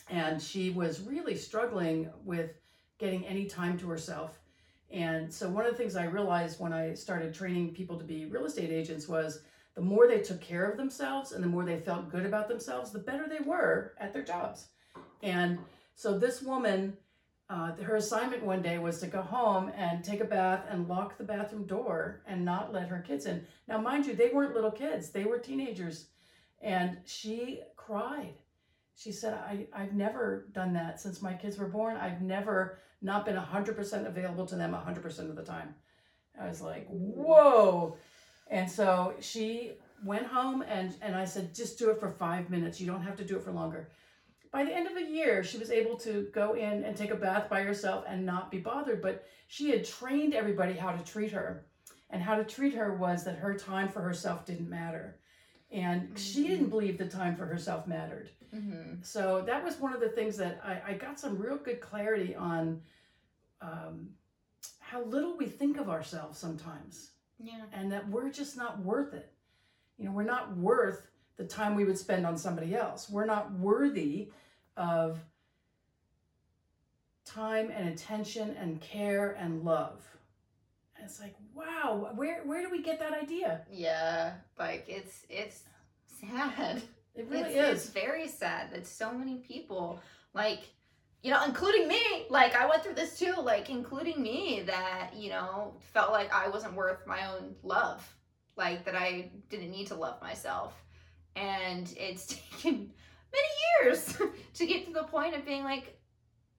and 0.10 0.42
she 0.42 0.69
was 0.71 1.01
really 1.01 1.36
struggling 1.36 2.10
with 2.24 2.51
getting 2.98 3.25
any 3.25 3.45
time 3.45 3.77
to 3.80 3.88
herself. 3.88 4.39
And 4.92 5.31
so 5.31 5.50
one 5.50 5.65
of 5.65 5.72
the 5.72 5.77
things 5.77 5.95
I 5.95 6.06
realized 6.06 6.60
when 6.60 6.74
I 6.74 6.94
started 6.94 7.33
training 7.33 7.74
people 7.74 7.98
to 7.98 8.04
be 8.04 8.25
real 8.25 8.45
estate 8.45 8.72
agents 8.72 9.07
was 9.07 9.42
the 9.75 9.81
more 9.81 10.07
they 10.07 10.19
took 10.19 10.42
care 10.42 10.70
of 10.70 10.77
themselves 10.77 11.32
and 11.32 11.44
the 11.44 11.48
more 11.48 11.63
they 11.63 11.77
felt 11.77 12.10
good 12.10 12.25
about 12.25 12.48
themselves, 12.48 12.91
the 12.91 13.00
better 13.00 13.27
they 13.27 13.44
were 13.46 13.94
at 14.00 14.13
their 14.13 14.24
jobs. 14.24 14.67
And 15.22 15.60
so 15.96 16.17
this 16.17 16.41
woman, 16.41 16.98
uh, 17.50 17.74
her 17.77 17.96
assignment 17.96 18.44
one 18.44 18.62
day 18.62 18.77
was 18.77 19.00
to 19.00 19.08
go 19.08 19.22
home 19.22 19.72
and 19.75 20.03
take 20.03 20.20
a 20.20 20.25
bath 20.25 20.65
and 20.70 20.88
lock 20.88 21.18
the 21.18 21.24
bathroom 21.24 21.65
door 21.65 22.22
and 22.27 22.46
not 22.46 22.72
let 22.72 22.88
her 22.88 23.00
kids 23.00 23.25
in. 23.25 23.46
Now, 23.68 23.79
mind 23.79 24.06
you, 24.06 24.15
they 24.15 24.29
weren't 24.29 24.53
little 24.53 24.72
kids, 24.72 25.10
they 25.10 25.24
were 25.24 25.39
teenagers. 25.39 26.08
And 26.62 26.98
she 27.06 27.62
cried. 27.75 28.36
She 28.96 29.13
said 29.13 29.34
I, 29.34 29.65
i've 29.74 29.94
never 29.94 30.50
done 30.51 30.74
that 30.74 31.00
since 31.00 31.22
my 31.22 31.34
kids 31.34 31.58
were 31.58 31.70
born. 31.70 31.96
I've 31.96 32.22
never 32.22 32.79
not 33.01 33.25
been 33.25 33.38
100% 33.38 34.06
available 34.06 34.46
to 34.46 34.56
them 34.56 34.74
100% 34.74 35.20
of 35.29 35.36
the 35.38 35.44
time. 35.44 35.74
I 36.39 36.48
was 36.48 36.62
like 36.62 36.86
whoa. 36.89 37.96
And 38.48 38.70
so 38.70 39.13
she 39.22 39.72
went 40.03 40.25
home 40.25 40.63
and, 40.68 40.94
and 41.01 41.15
i 41.15 41.25
said 41.25 41.56
just 41.56 41.79
do 41.79 41.89
it 41.91 42.00
for 42.00 42.12
five 42.12 42.50
minutes. 42.50 42.79
You 42.82 42.88
don't 42.88 43.01
have 43.01 43.15
to 43.18 43.24
do 43.24 43.38
it 43.38 43.44
for 43.44 43.51
longer 43.51 43.89
by 44.51 44.63
the 44.65 44.75
end 44.75 44.88
of 44.88 44.98
a 44.98 45.03
year 45.10 45.44
she 45.44 45.58
was 45.58 45.70
able 45.72 45.96
to 45.98 46.27
go 46.34 46.53
in 46.53 46.84
and 46.84 46.96
take 46.96 47.12
a 47.12 47.15
bath 47.15 47.50
by 47.50 47.62
herself 47.62 48.03
and 48.08 48.25
not 48.25 48.50
be 48.51 48.58
bothered 48.60 49.01
but 49.01 49.25
she 49.48 49.70
had 49.70 49.86
trained 49.86 50.34
everybody 50.34 50.74
how 50.74 50.91
to 50.91 51.03
treat 51.03 51.32
her 51.32 51.65
and 52.10 52.22
how 52.24 52.36
to 52.36 52.44
treat 52.44 52.74
her 52.74 52.94
was 52.94 53.24
that 53.24 53.38
her 53.38 53.53
time 53.53 53.88
for 53.89 54.01
herself 54.01 54.46
didn't 54.46 54.70
matter 54.70 55.18
and 55.72 56.18
she 56.18 56.48
didn't 56.48 56.70
believe 56.70 56.98
the 56.98 57.06
time 57.08 57.36
for 57.36 57.46
herself 57.46 57.86
mattered 57.88 58.29
Mm-hmm. 58.56 59.03
so 59.03 59.44
that 59.46 59.63
was 59.63 59.79
one 59.79 59.94
of 59.94 60.00
the 60.00 60.10
things 60.10 60.36
that 60.38 60.60
I, 60.65 60.82
I 60.88 60.94
got 60.96 61.20
some 61.20 61.38
real 61.38 61.58
good 61.58 61.79
clarity 61.79 62.34
on 62.36 62.82
um, 63.62 64.10
how 64.79 65.03
little 65.03 65.38
we 65.38 65.46
think 65.46 65.77
of 65.77 65.88
ourselves 65.88 66.39
sometimes 66.39 67.12
Yeah. 67.39 67.62
and 67.74 67.91
that 67.91 68.10
we're 68.10 68.32
just 68.32 68.58
not 68.58 68.79
worth 68.79 69.13
it. 69.13 69.32
You 70.00 70.06
know, 70.06 70.12
we're 70.12 70.24
not 70.24 70.58
worth 70.58 71.09
the 71.39 71.46
time 71.46 71.74
we 71.74 71.86
would 71.86 71.98
spend 71.98 72.25
on 72.25 72.38
somebody 72.38 72.75
else. 72.75 73.10
We're 73.10 73.25
not 73.25 73.53
worthy 73.53 74.29
of 74.75 75.19
time 77.24 77.72
and 77.74 77.88
attention 77.88 78.58
and 78.60 78.81
care 78.81 79.38
and 79.39 79.63
love. 79.63 80.05
And 80.98 81.05
it's 81.05 81.22
like, 81.22 81.36
wow, 81.55 82.12
where 82.13 82.41
where 82.43 82.62
do 82.62 82.69
we 82.69 82.84
get 82.84 83.00
that 83.00 83.13
idea? 83.13 83.62
Yeah. 83.72 84.34
Like 84.60 84.84
it's 84.89 85.25
it's 85.29 85.63
sad. 86.19 86.81
It 87.15 87.27
really 87.29 87.53
it's, 87.53 87.79
is. 87.79 87.86
It's 87.86 87.89
very 87.89 88.27
sad 88.27 88.74
that 88.74 88.86
so 88.86 89.13
many 89.13 89.38
people 89.38 90.01
like 90.34 90.63
you 91.24 91.31
know, 91.31 91.43
including 91.46 91.88
me, 91.88 92.01
like 92.29 92.55
I 92.55 92.65
went 92.65 92.84
through 92.84 92.96
this 92.96 93.17
too, 93.17 93.34
like 93.41 93.69
including 93.69 94.22
me 94.22 94.63
that, 94.65 95.12
you 95.15 95.29
know, 95.29 95.74
felt 95.93 96.12
like 96.12 96.34
I 96.34 96.48
wasn't 96.48 96.75
worth 96.75 97.05
my 97.08 97.29
own 97.34 97.55
love, 97.62 98.08
like 98.55 98.86
that 98.86 98.96
I 98.96 99.31
didn't 99.50 99.72
need 99.72 99.88
to 99.88 99.96
love 99.96 100.22
myself. 100.22 100.74
And 101.39 101.93
it's 101.98 102.25
taken 102.53 102.91
many 103.31 103.48
years 103.81 104.17
to 104.55 104.65
get 104.65 104.86
to 104.86 104.93
the 104.93 105.03
point 105.03 105.36
of 105.36 105.46
being 105.46 105.63
like, 105.63 106.00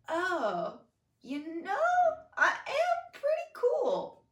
oh, 0.09 0.79
you 1.23 1.63
know, 1.63 1.77
I 2.37 2.49
am 2.49 3.13
pretty 3.13 3.51
cool. 3.55 4.23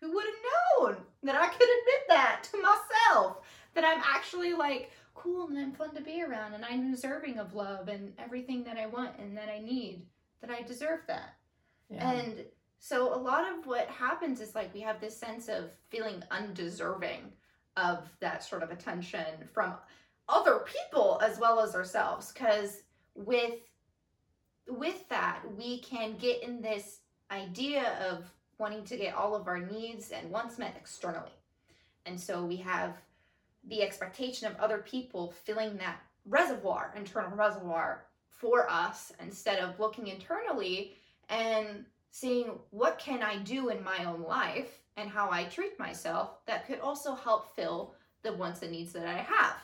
Who 0.00 0.14
would 0.14 0.24
have 0.24 0.94
known 0.94 0.96
that 1.24 1.36
I 1.36 1.48
could 1.48 1.68
admit 1.68 2.08
that 2.08 2.48
to 2.52 2.62
myself? 2.62 3.38
That 3.74 3.84
I'm 3.84 4.02
actually 4.04 4.54
like 4.54 4.90
cool 5.14 5.48
and 5.48 5.58
I'm 5.58 5.72
fun 5.72 5.94
to 5.94 6.00
be 6.00 6.22
around 6.22 6.54
and 6.54 6.64
I'm 6.64 6.90
deserving 6.90 7.38
of 7.38 7.54
love 7.54 7.88
and 7.88 8.12
everything 8.18 8.64
that 8.64 8.78
I 8.78 8.86
want 8.86 9.18
and 9.18 9.36
that 9.36 9.48
I 9.48 9.58
need, 9.58 10.06
that 10.40 10.50
I 10.50 10.62
deserve 10.62 11.00
that. 11.08 11.34
Yeah. 11.90 12.10
And 12.10 12.44
so 12.78 13.14
a 13.14 13.18
lot 13.18 13.44
of 13.52 13.66
what 13.66 13.88
happens 13.88 14.40
is 14.40 14.54
like 14.54 14.72
we 14.72 14.80
have 14.80 15.00
this 15.00 15.18
sense 15.18 15.48
of 15.48 15.70
feeling 15.90 16.22
undeserving 16.30 17.32
of 17.78 18.08
that 18.20 18.44
sort 18.44 18.62
of 18.62 18.70
attention 18.70 19.24
from 19.52 19.74
other 20.28 20.64
people 20.66 21.20
as 21.22 21.38
well 21.38 21.60
as 21.60 21.74
ourselves 21.74 22.32
because 22.32 22.82
with 23.14 23.54
with 24.68 25.08
that 25.08 25.40
we 25.56 25.78
can 25.80 26.16
get 26.18 26.42
in 26.42 26.60
this 26.60 27.00
idea 27.30 27.96
of 28.10 28.24
wanting 28.58 28.84
to 28.84 28.96
get 28.96 29.14
all 29.14 29.34
of 29.34 29.46
our 29.46 29.60
needs 29.60 30.10
and 30.10 30.30
wants 30.30 30.58
met 30.58 30.74
externally. 30.76 31.30
And 32.06 32.20
so 32.20 32.44
we 32.44 32.56
have 32.56 32.96
the 33.68 33.82
expectation 33.82 34.48
of 34.48 34.56
other 34.56 34.78
people 34.78 35.32
filling 35.44 35.76
that 35.76 36.00
reservoir, 36.26 36.92
internal 36.96 37.36
reservoir 37.36 38.04
for 38.28 38.68
us 38.68 39.12
instead 39.20 39.58
of 39.58 39.78
looking 39.78 40.08
internally 40.08 40.94
and 41.28 41.84
seeing 42.10 42.50
what 42.70 42.98
can 42.98 43.22
I 43.22 43.38
do 43.38 43.68
in 43.68 43.82
my 43.82 44.04
own 44.04 44.22
life 44.22 44.80
and 44.98 45.08
how 45.08 45.30
I 45.30 45.44
treat 45.44 45.78
myself 45.78 46.44
that 46.46 46.66
could 46.66 46.80
also 46.80 47.14
help 47.14 47.54
fill 47.54 47.94
the 48.22 48.32
wants 48.32 48.62
and 48.62 48.72
needs 48.72 48.92
that 48.92 49.06
I 49.06 49.18
have. 49.18 49.56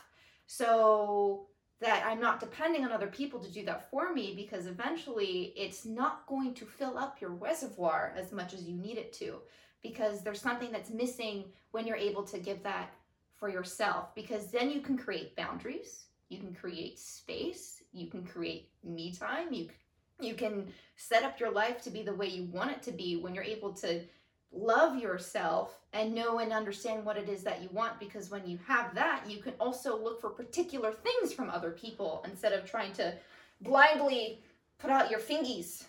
So 0.47 1.47
that 1.81 2.05
I'm 2.05 2.21
not 2.21 2.39
depending 2.39 2.85
on 2.85 2.91
other 2.91 3.07
people 3.07 3.39
to 3.41 3.51
do 3.51 3.65
that 3.65 3.89
for 3.91 4.13
me 4.13 4.33
because 4.35 4.65
eventually 4.65 5.53
it's 5.57 5.85
not 5.85 6.25
going 6.27 6.53
to 6.55 6.65
fill 6.65 6.97
up 6.97 7.19
your 7.19 7.31
reservoir 7.31 8.13
as 8.15 8.31
much 8.31 8.53
as 8.53 8.63
you 8.63 8.75
need 8.75 8.97
it 8.97 9.11
to 9.13 9.39
because 9.83 10.23
there's 10.23 10.41
something 10.41 10.71
that's 10.71 10.89
missing 10.89 11.45
when 11.71 11.85
you're 11.85 11.97
able 11.97 12.23
to 12.23 12.39
give 12.39 12.63
that 12.63 12.93
for 13.37 13.49
yourself 13.49 14.15
because 14.15 14.47
then 14.47 14.71
you 14.71 14.79
can 14.79 14.97
create 14.97 15.35
boundaries, 15.35 16.05
you 16.29 16.39
can 16.39 16.53
create 16.53 16.97
space, 16.97 17.83
you 17.91 18.07
can 18.07 18.25
create 18.25 18.69
me 18.83 19.11
time, 19.11 19.51
you 19.51 19.67
you 20.21 20.33
can 20.33 20.65
set 20.95 21.23
up 21.23 21.41
your 21.41 21.51
life 21.51 21.81
to 21.81 21.89
be 21.89 22.01
the 22.01 22.13
way 22.13 22.27
you 22.27 22.45
want 22.45 22.71
it 22.71 22.81
to 22.81 22.93
be 22.93 23.17
when 23.17 23.35
you're 23.35 23.43
able 23.43 23.73
to 23.73 24.01
love 24.55 24.97
yourself 24.97 25.79
and 25.93 26.13
know 26.13 26.39
and 26.39 26.53
understand 26.53 27.05
what 27.05 27.17
it 27.17 27.29
is 27.29 27.43
that 27.43 27.61
you 27.61 27.69
want 27.71 27.99
because 27.99 28.31
when 28.31 28.47
you 28.47 28.57
have 28.65 28.95
that 28.95 29.21
you 29.27 29.41
can 29.41 29.53
also 29.59 30.01
look 30.01 30.21
for 30.21 30.29
particular 30.29 30.91
things 30.91 31.33
from 31.33 31.49
other 31.49 31.71
people 31.71 32.25
instead 32.29 32.53
of 32.53 32.69
trying 32.69 32.93
to 32.93 33.13
blindly 33.61 34.39
put 34.79 34.89
out 34.89 35.11
your 35.11 35.19
fingies 35.19 35.83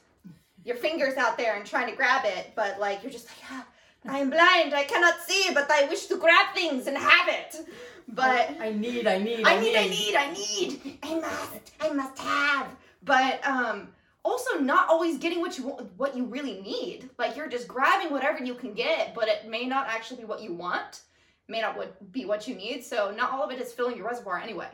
your 0.66 0.76
fingers 0.76 1.16
out 1.16 1.38
there 1.38 1.54
and 1.54 1.64
trying 1.64 1.88
to 1.88 1.96
grab 1.96 2.24
it. 2.24 2.52
But 2.54 2.78
like 2.78 3.02
you're 3.02 3.12
just 3.12 3.28
like 3.28 3.36
ah, 3.50 3.66
i 4.08 4.18
am 4.18 4.30
blind 4.30 4.72
i 4.72 4.84
cannot 4.84 5.20
see 5.26 5.50
but 5.52 5.68
i 5.68 5.84
wish 5.86 6.06
to 6.06 6.16
grab 6.16 6.54
things 6.54 6.86
and 6.86 6.98
have 6.98 7.28
it. 7.28 7.66
But 8.08 8.56
I 8.60 8.70
need, 8.70 9.06
I 9.08 9.18
need, 9.18 9.44
I 9.44 9.58
need, 9.60 9.76
I 9.76 9.88
need, 9.88 10.14
I 10.14 10.32
need, 10.32 10.98
I 11.02 11.14
must, 11.16 11.72
I 11.80 11.92
must 11.92 12.18
have. 12.20 12.68
But 13.02 13.44
um, 13.44 13.88
also 14.26 14.58
not 14.58 14.88
always 14.88 15.18
getting 15.18 15.40
what 15.40 15.56
you 15.56 15.68
want, 15.68 15.92
what 15.96 16.16
you 16.16 16.24
really 16.24 16.60
need. 16.60 17.08
Like 17.18 17.36
you're 17.36 17.48
just 17.48 17.68
grabbing 17.68 18.10
whatever 18.12 18.42
you 18.42 18.54
can 18.54 18.74
get, 18.74 19.14
but 19.14 19.28
it 19.28 19.48
may 19.48 19.66
not 19.66 19.86
actually 19.88 20.18
be 20.22 20.24
what 20.24 20.42
you 20.42 20.52
want. 20.52 21.02
May 21.48 21.60
not 21.60 21.76
what, 21.76 22.12
be 22.12 22.24
what 22.24 22.48
you 22.48 22.56
need. 22.56 22.84
So 22.84 23.14
not 23.16 23.30
all 23.32 23.44
of 23.44 23.52
it 23.52 23.60
is 23.60 23.72
filling 23.72 23.96
your 23.96 24.06
reservoir 24.06 24.38
anyway. 24.38 24.68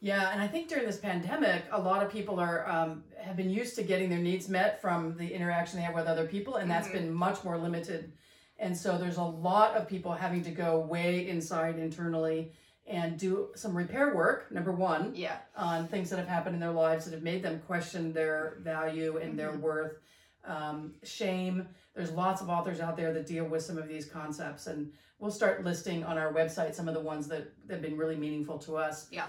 Yeah, 0.00 0.30
and 0.32 0.40
I 0.40 0.48
think 0.48 0.68
during 0.68 0.86
this 0.86 0.96
pandemic, 0.96 1.64
a 1.70 1.78
lot 1.78 2.02
of 2.02 2.10
people 2.10 2.40
are 2.40 2.66
um, 2.66 3.04
have 3.20 3.36
been 3.36 3.50
used 3.50 3.76
to 3.76 3.82
getting 3.82 4.08
their 4.08 4.18
needs 4.18 4.48
met 4.48 4.80
from 4.80 5.14
the 5.18 5.28
interaction 5.30 5.78
they 5.78 5.84
have 5.84 5.94
with 5.94 6.06
other 6.06 6.26
people, 6.26 6.56
and 6.56 6.70
that's 6.70 6.88
Mhm. 6.88 6.92
been 6.92 7.12
much 7.12 7.44
more 7.44 7.58
limited. 7.58 8.12
And 8.58 8.74
so 8.74 8.96
there's 8.96 9.18
a 9.18 9.22
lot 9.22 9.76
of 9.76 9.86
people 9.86 10.12
having 10.12 10.42
to 10.44 10.50
go 10.50 10.80
way 10.80 11.28
inside 11.28 11.78
internally 11.78 12.52
and 12.90 13.16
do 13.18 13.50
some 13.54 13.76
repair 13.76 14.14
work. 14.16 14.50
Number 14.50 14.72
one, 14.72 15.14
Yeah. 15.14 15.38
on 15.56 15.86
things 15.86 16.10
that 16.10 16.18
have 16.18 16.26
happened 16.26 16.54
in 16.56 16.60
their 16.60 16.72
lives 16.72 17.04
that 17.04 17.14
have 17.14 17.22
made 17.22 17.42
them 17.42 17.60
question 17.60 18.12
their 18.12 18.56
value 18.60 19.16
and 19.18 19.38
their 19.38 19.52
Mhm. 19.52 19.60
worth. 19.60 20.00
Um, 20.44 20.96
shame. 21.04 21.68
There's 21.94 22.10
lots 22.10 22.42
of 22.42 22.48
authors 22.48 22.80
out 22.80 22.96
there 22.96 23.12
that 23.12 23.26
deal 23.26 23.44
with 23.44 23.62
some 23.62 23.78
of 23.78 23.86
these 23.86 24.06
concepts, 24.06 24.66
and 24.66 24.92
we'll 25.20 25.30
start 25.30 25.62
listing 25.62 26.02
on 26.02 26.18
our 26.18 26.32
website 26.32 26.74
some 26.74 26.88
of 26.88 26.94
the 26.94 27.00
ones 27.00 27.28
that, 27.28 27.52
that 27.68 27.74
have 27.74 27.82
been 27.82 27.96
really 27.96 28.16
meaningful 28.16 28.58
to 28.60 28.76
us. 28.76 29.08
Yeah. 29.12 29.26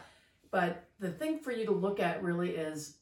But 0.49 0.89
the 0.99 1.11
thing 1.11 1.37
for 1.39 1.51
you 1.51 1.65
to 1.65 1.71
look 1.71 1.99
at 1.99 2.23
really 2.23 2.55
is 2.55 2.97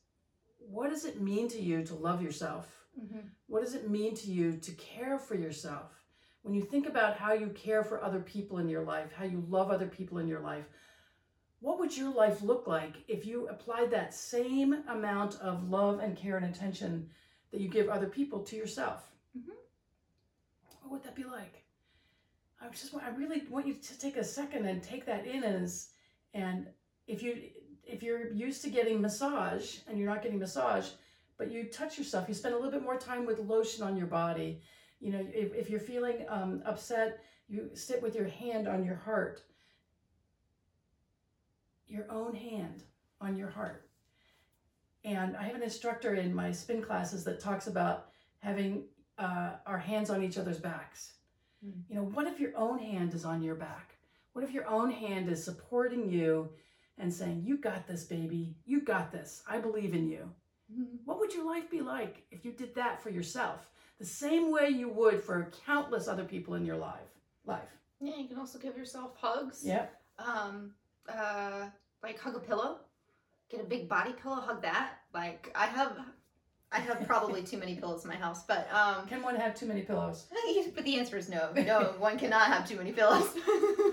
what 0.57 0.89
does 0.89 1.05
it 1.05 1.21
mean 1.21 1.47
to 1.49 1.61
you 1.61 1.83
to 1.85 1.95
love 1.95 2.21
yourself? 2.21 2.85
Mm-hmm. 2.99 3.19
What 3.47 3.61
does 3.63 3.75
it 3.75 3.89
mean 3.89 4.13
to 4.15 4.29
you 4.31 4.57
to 4.57 4.71
care 4.73 5.17
for 5.19 5.35
yourself? 5.35 5.98
When 6.41 6.53
you 6.53 6.61
think 6.61 6.87
about 6.87 7.17
how 7.17 7.33
you 7.33 7.47
care 7.49 7.83
for 7.83 8.03
other 8.03 8.21
people 8.21 8.59
in 8.59 8.69
your 8.69 8.83
life, 8.83 9.11
how 9.11 9.25
you 9.25 9.45
love 9.49 9.71
other 9.71 9.87
people 9.87 10.19
in 10.19 10.27
your 10.27 10.39
life, 10.39 10.65
what 11.59 11.79
would 11.79 11.95
your 11.95 12.13
life 12.13 12.41
look 12.41 12.67
like 12.67 12.95
if 13.07 13.25
you 13.25 13.47
applied 13.47 13.91
that 13.91 14.13
same 14.13 14.73
amount 14.87 15.35
of 15.41 15.69
love 15.69 15.99
and 15.99 16.15
care 16.15 16.37
and 16.37 16.45
attention 16.45 17.09
that 17.51 17.59
you 17.59 17.67
give 17.67 17.89
other 17.89 18.07
people 18.07 18.43
to 18.43 18.55
yourself? 18.55 19.11
Mhm. 19.37 19.57
What 20.81 20.91
would 20.91 21.03
that 21.03 21.15
be 21.15 21.25
like? 21.25 21.65
I 22.61 22.69
just 22.69 22.93
want, 22.93 23.05
I 23.05 23.09
really 23.09 23.45
want 23.47 23.67
you 23.67 23.75
to 23.75 23.99
take 23.99 24.17
a 24.17 24.23
second 24.23 24.65
and 24.65 24.81
take 24.81 25.05
that 25.05 25.25
in 25.25 25.43
as 25.43 25.91
and 26.33 26.67
if 27.07 27.23
you 27.23 27.51
if 27.83 28.03
you're 28.03 28.31
used 28.31 28.61
to 28.61 28.69
getting 28.69 29.01
massage 29.01 29.79
and 29.87 29.97
you're 29.97 30.07
not 30.07 30.21
getting 30.21 30.37
massage, 30.37 30.89
but 31.37 31.49
you 31.51 31.63
touch 31.63 31.97
yourself, 31.97 32.27
you 32.27 32.35
spend 32.35 32.53
a 32.53 32.57
little 32.57 32.71
bit 32.71 32.83
more 32.83 32.99
time 32.99 33.25
with 33.25 33.39
lotion 33.39 33.83
on 33.83 33.97
your 33.97 34.05
body. 34.05 34.61
You 34.99 35.11
know, 35.11 35.25
if, 35.33 35.53
if 35.53 35.69
you're 35.69 35.79
feeling 35.79 36.25
um, 36.27 36.61
upset, 36.65 37.19
you 37.47 37.69
sit 37.73 38.01
with 38.01 38.15
your 38.15 38.27
hand 38.27 38.67
on 38.67 38.83
your 38.83 38.95
heart, 38.95 39.41
your 41.87 42.05
own 42.09 42.35
hand 42.35 42.83
on 43.21 43.35
your 43.35 43.49
heart. 43.49 43.89
And 45.03 45.35
I 45.37 45.43
have 45.43 45.55
an 45.55 45.63
instructor 45.63 46.15
in 46.15 46.33
my 46.33 46.51
spin 46.51 46.81
classes 46.81 47.23
that 47.23 47.39
talks 47.39 47.67
about 47.67 48.09
having 48.39 48.83
uh, 49.17 49.51
our 49.65 49.77
hands 49.77 50.09
on 50.09 50.23
each 50.23 50.37
other's 50.37 50.59
backs. 50.59 51.13
Mm. 51.65 51.81
You 51.89 51.95
know, 51.95 52.03
what 52.03 52.27
if 52.27 52.39
your 52.39 52.55
own 52.55 52.79
hand 52.79 53.13
is 53.13 53.25
on 53.25 53.41
your 53.41 53.55
back? 53.55 53.95
What 54.33 54.43
if 54.43 54.51
your 54.51 54.67
own 54.67 54.91
hand 54.91 55.29
is 55.29 55.43
supporting 55.43 56.09
you 56.09 56.49
and 56.97 57.13
saying, 57.13 57.43
You 57.45 57.57
got 57.57 57.87
this, 57.87 58.03
baby. 58.03 58.55
You 58.65 58.81
got 58.81 59.11
this. 59.11 59.41
I 59.47 59.59
believe 59.59 59.93
in 59.93 60.07
you. 60.07 60.29
Mm-hmm. 60.71 60.97
What 61.05 61.19
would 61.19 61.33
your 61.33 61.45
life 61.45 61.69
be 61.69 61.81
like 61.81 62.23
if 62.31 62.45
you 62.45 62.51
did 62.51 62.75
that 62.75 63.01
for 63.01 63.09
yourself? 63.09 63.71
The 63.99 64.05
same 64.05 64.51
way 64.51 64.69
you 64.69 64.89
would 64.89 65.21
for 65.21 65.51
countless 65.65 66.07
other 66.07 66.23
people 66.23 66.53
in 66.55 66.65
your 66.65 66.77
life. 66.77 66.99
Life. 67.45 67.69
Yeah, 67.99 68.15
you 68.17 68.27
can 68.27 68.37
also 68.37 68.57
give 68.57 68.77
yourself 68.77 69.17
hugs. 69.17 69.61
Yep. 69.63 69.93
Um, 70.17 70.71
uh, 71.13 71.65
like 72.01 72.17
hug 72.19 72.35
a 72.35 72.39
pillow. 72.39 72.79
Get 73.49 73.59
a 73.59 73.63
big 73.63 73.89
body 73.89 74.13
pillow, 74.13 74.35
hug 74.35 74.61
that. 74.61 74.91
Like 75.13 75.51
I 75.53 75.65
have, 75.65 75.97
I 76.71 76.79
have 76.79 77.05
probably 77.05 77.43
too 77.43 77.57
many 77.57 77.75
pillows 77.75 78.03
in 78.05 78.09
my 78.09 78.15
house, 78.15 78.43
but 78.43 78.71
um, 78.71 79.05
Can 79.07 79.21
one 79.21 79.35
have 79.35 79.55
too 79.55 79.65
many 79.65 79.81
pillows? 79.81 80.27
but 80.75 80.85
the 80.85 80.97
answer 80.97 81.17
is 81.17 81.27
no. 81.27 81.51
No, 81.53 81.95
one 81.97 82.17
cannot 82.17 82.47
have 82.47 82.67
too 82.67 82.77
many 82.77 82.91
pillows. 82.91 83.27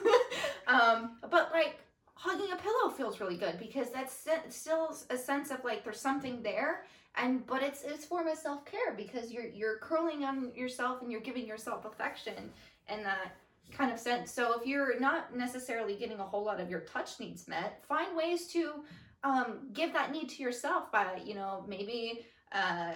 um, 0.69 1.17
but 1.31 1.51
like 1.53 1.79
hugging 2.15 2.53
a 2.53 2.57
pillow 2.57 2.91
feels 2.97 3.21
really 3.21 3.37
good 3.37 3.59
because 3.59 3.91
that's 3.91 4.27
still 4.51 4.97
a 5.11 5.17
sense 5.17 5.51
of 5.51 5.65
like 5.65 5.85
there's 5.85 6.01
something 6.01 6.43
there, 6.43 6.85
and 7.17 7.47
but 7.47 7.63
it's 7.63 7.83
it's 7.83 8.05
form 8.05 8.29
of 8.29 8.37
self 8.39 8.65
care 8.65 8.95
because 8.97 9.33
you're 9.33 9.47
you're 9.49 9.79
curling 9.79 10.25
on 10.25 10.53
yourself 10.55 11.03
and 11.03 11.11
you're 11.11 11.21
giving 11.21 11.47
yourself 11.47 11.85
affection 11.85 12.51
and 12.89 13.05
that 13.05 13.37
kind 13.73 13.91
of 13.93 13.99
sense. 13.99 14.31
So 14.31 14.61
if 14.61 14.67
you're 14.67 14.99
not 15.01 15.37
necessarily 15.37 15.97
getting 15.97 16.19
a 16.21 16.25
whole 16.25 16.45
lot 16.45 16.61
of 16.61 16.71
your 16.71 16.81
touch 16.81 17.19
needs 17.19 17.49
met, 17.49 17.83
find 17.89 18.17
ways 18.17 18.47
to 18.49 18.85
um, 19.25 19.69
give 19.73 19.93
that 19.93 20.13
need 20.13 20.29
to 20.31 20.43
yourself 20.43 20.93
by 20.93 21.21
you 21.25 21.35
know 21.35 21.65
maybe 21.67 22.25
uh, 22.53 22.93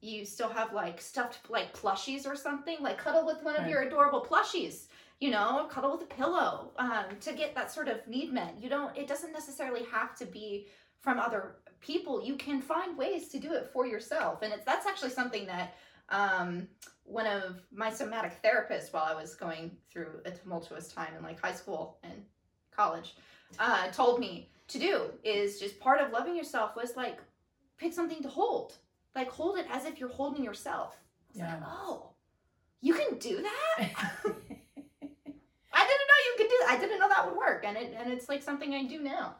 you 0.00 0.24
still 0.24 0.48
have 0.48 0.72
like 0.72 1.00
stuffed 1.00 1.50
like 1.50 1.74
plushies 1.76 2.26
or 2.26 2.36
something 2.36 2.76
like 2.80 2.98
cuddle 2.98 3.26
with 3.26 3.42
one 3.42 3.56
of 3.56 3.62
Right. 3.62 3.70
your 3.70 3.82
adorable 3.82 4.24
plushies 4.24 4.86
you 5.18 5.30
know 5.30 5.66
cuddle 5.70 5.92
with 5.92 6.02
a 6.02 6.14
pillow 6.14 6.70
um, 6.78 7.04
to 7.20 7.32
get 7.32 7.54
that 7.54 7.70
sort 7.70 7.88
of 7.88 8.06
need 8.06 8.32
met 8.32 8.54
you 8.60 8.68
don't 8.70 8.96
it 8.96 9.06
doesn't 9.08 9.32
necessarily 9.32 9.84
have 9.92 10.16
to 10.16 10.24
be 10.24 10.68
from 11.00 11.18
other 11.18 11.56
people 11.80 12.24
you 12.24 12.36
can 12.36 12.60
find 12.60 12.96
ways 12.96 13.28
to 13.28 13.38
do 13.38 13.52
it 13.52 13.70
for 13.72 13.86
yourself 13.86 14.42
and 14.42 14.52
it's 14.52 14.64
that's 14.64 14.86
actually 14.86 15.10
something 15.10 15.46
that 15.46 15.74
um, 16.10 16.66
one 17.04 17.26
of 17.26 17.60
my 17.72 17.90
somatic 17.90 18.42
therapists 18.42 18.92
while 18.92 19.04
i 19.04 19.14
was 19.14 19.34
going 19.34 19.70
through 19.90 20.20
a 20.24 20.30
tumultuous 20.30 20.88
time 20.88 21.12
in 21.16 21.22
like 21.22 21.40
high 21.40 21.52
school 21.52 21.98
and 22.02 22.24
college 22.70 23.14
uh, 23.58 23.90
told 23.90 24.20
me 24.20 24.48
to 24.68 24.78
do 24.78 25.10
is 25.24 25.58
just 25.58 25.80
part 25.80 26.00
of 26.00 26.12
loving 26.12 26.36
yourself 26.36 26.76
was 26.76 26.96
like 26.96 27.18
pick 27.76 27.92
something 27.92 28.22
to 28.22 28.28
hold. 28.28 28.76
Like 29.14 29.30
hold 29.30 29.58
it 29.58 29.66
as 29.70 29.84
if 29.84 29.98
you're 29.98 30.08
holding 30.08 30.44
yourself. 30.44 30.96
Yeah. 31.32 31.54
like, 31.54 31.62
oh, 31.66 32.10
you 32.80 32.94
can 32.94 33.18
do 33.18 33.42
that? 33.42 33.78
I 33.78 33.88
didn't 35.86 36.08
know 36.08 36.18
you 36.26 36.34
could 36.36 36.48
do 36.48 36.58
that. 36.60 36.68
I 36.68 36.78
didn't 36.78 37.00
know 37.00 37.08
that 37.08 37.26
would 37.26 37.36
work. 37.36 37.64
And 37.66 37.76
it 37.76 37.94
and 37.98 38.12
it's 38.12 38.28
like 38.28 38.42
something 38.42 38.74
I 38.74 38.84
do 38.84 39.00
now. 39.00 39.34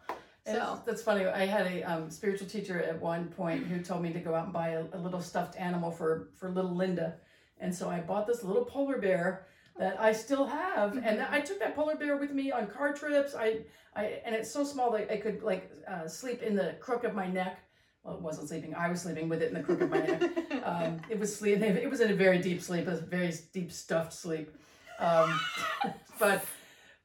And 0.47 0.57
So 0.57 0.63
it's- 0.63 0.81
that's 0.87 1.03
funny. 1.03 1.27
I 1.27 1.45
had 1.47 1.67
a 1.67 1.83
um, 1.83 2.11
spiritual 2.11 2.49
teacher 2.49 2.83
at 2.83 3.01
one 3.01 3.29
point 3.29 3.67
who 3.67 3.81
told 3.83 4.03
me 4.03 4.13
to 4.13 4.21
go 4.21 4.35
out 4.35 4.45
and 4.45 4.53
buy 4.53 4.71
a, 4.71 4.85
a 4.93 4.99
little 4.99 5.21
stuffed 5.21 5.57
animal 5.59 5.91
for 5.91 6.29
for 6.35 6.49
little 6.51 6.75
Linda, 6.75 7.17
and 7.59 7.75
so 7.75 7.91
I 7.91 8.01
bought 8.01 8.27
this 8.27 8.43
little 8.43 8.65
polar 8.65 8.99
bear 8.99 9.47
that 9.79 10.01
I 10.01 10.13
still 10.13 10.47
have, 10.47 10.97
and 10.97 11.19
Mhm. 11.21 11.31
I 11.31 11.41
took 11.41 11.59
that 11.61 11.75
polar 11.75 11.95
bear 11.97 12.17
with 12.17 12.33
me 12.33 12.51
on 12.53 12.67
car 12.69 12.93
trips. 12.95 13.35
I 13.35 13.61
I 13.95 14.05
and 14.25 14.35
it's 14.35 14.51
so 14.51 14.65
small 14.65 14.91
that 14.93 15.11
I 15.13 15.19
could 15.19 15.43
like 15.43 15.71
uh, 15.87 16.07
sleep 16.09 16.43
in 16.43 16.55
the 16.57 16.75
crook 16.81 17.05
of 17.05 17.15
my 17.15 17.27
neck. 17.27 17.59
Well, 18.03 18.15
it 18.15 18.23
wasn't 18.23 18.49
sleeping. 18.49 18.75
I 18.75 18.89
was 18.89 19.03
sleeping 19.03 19.29
with 19.29 19.43
it 19.43 19.49
in 19.49 19.55
the 19.55 19.63
crook 19.63 19.83
of 19.83 19.91
my 19.91 20.01
neck. 20.01 20.23
Um, 20.65 21.01
it 21.09 21.19
was 21.19 21.35
sleep. 21.35 21.61
It 21.63 21.89
was 21.91 22.01
in 22.01 22.11
a 22.11 22.15
very 22.15 22.39
deep 22.39 22.61
sleep, 22.63 22.87
a 22.87 22.97
very 22.97 23.33
deep 23.53 23.73
stuffed 23.73 24.13
sleep. 24.13 24.51
Um, 24.99 25.41
but 26.19 26.45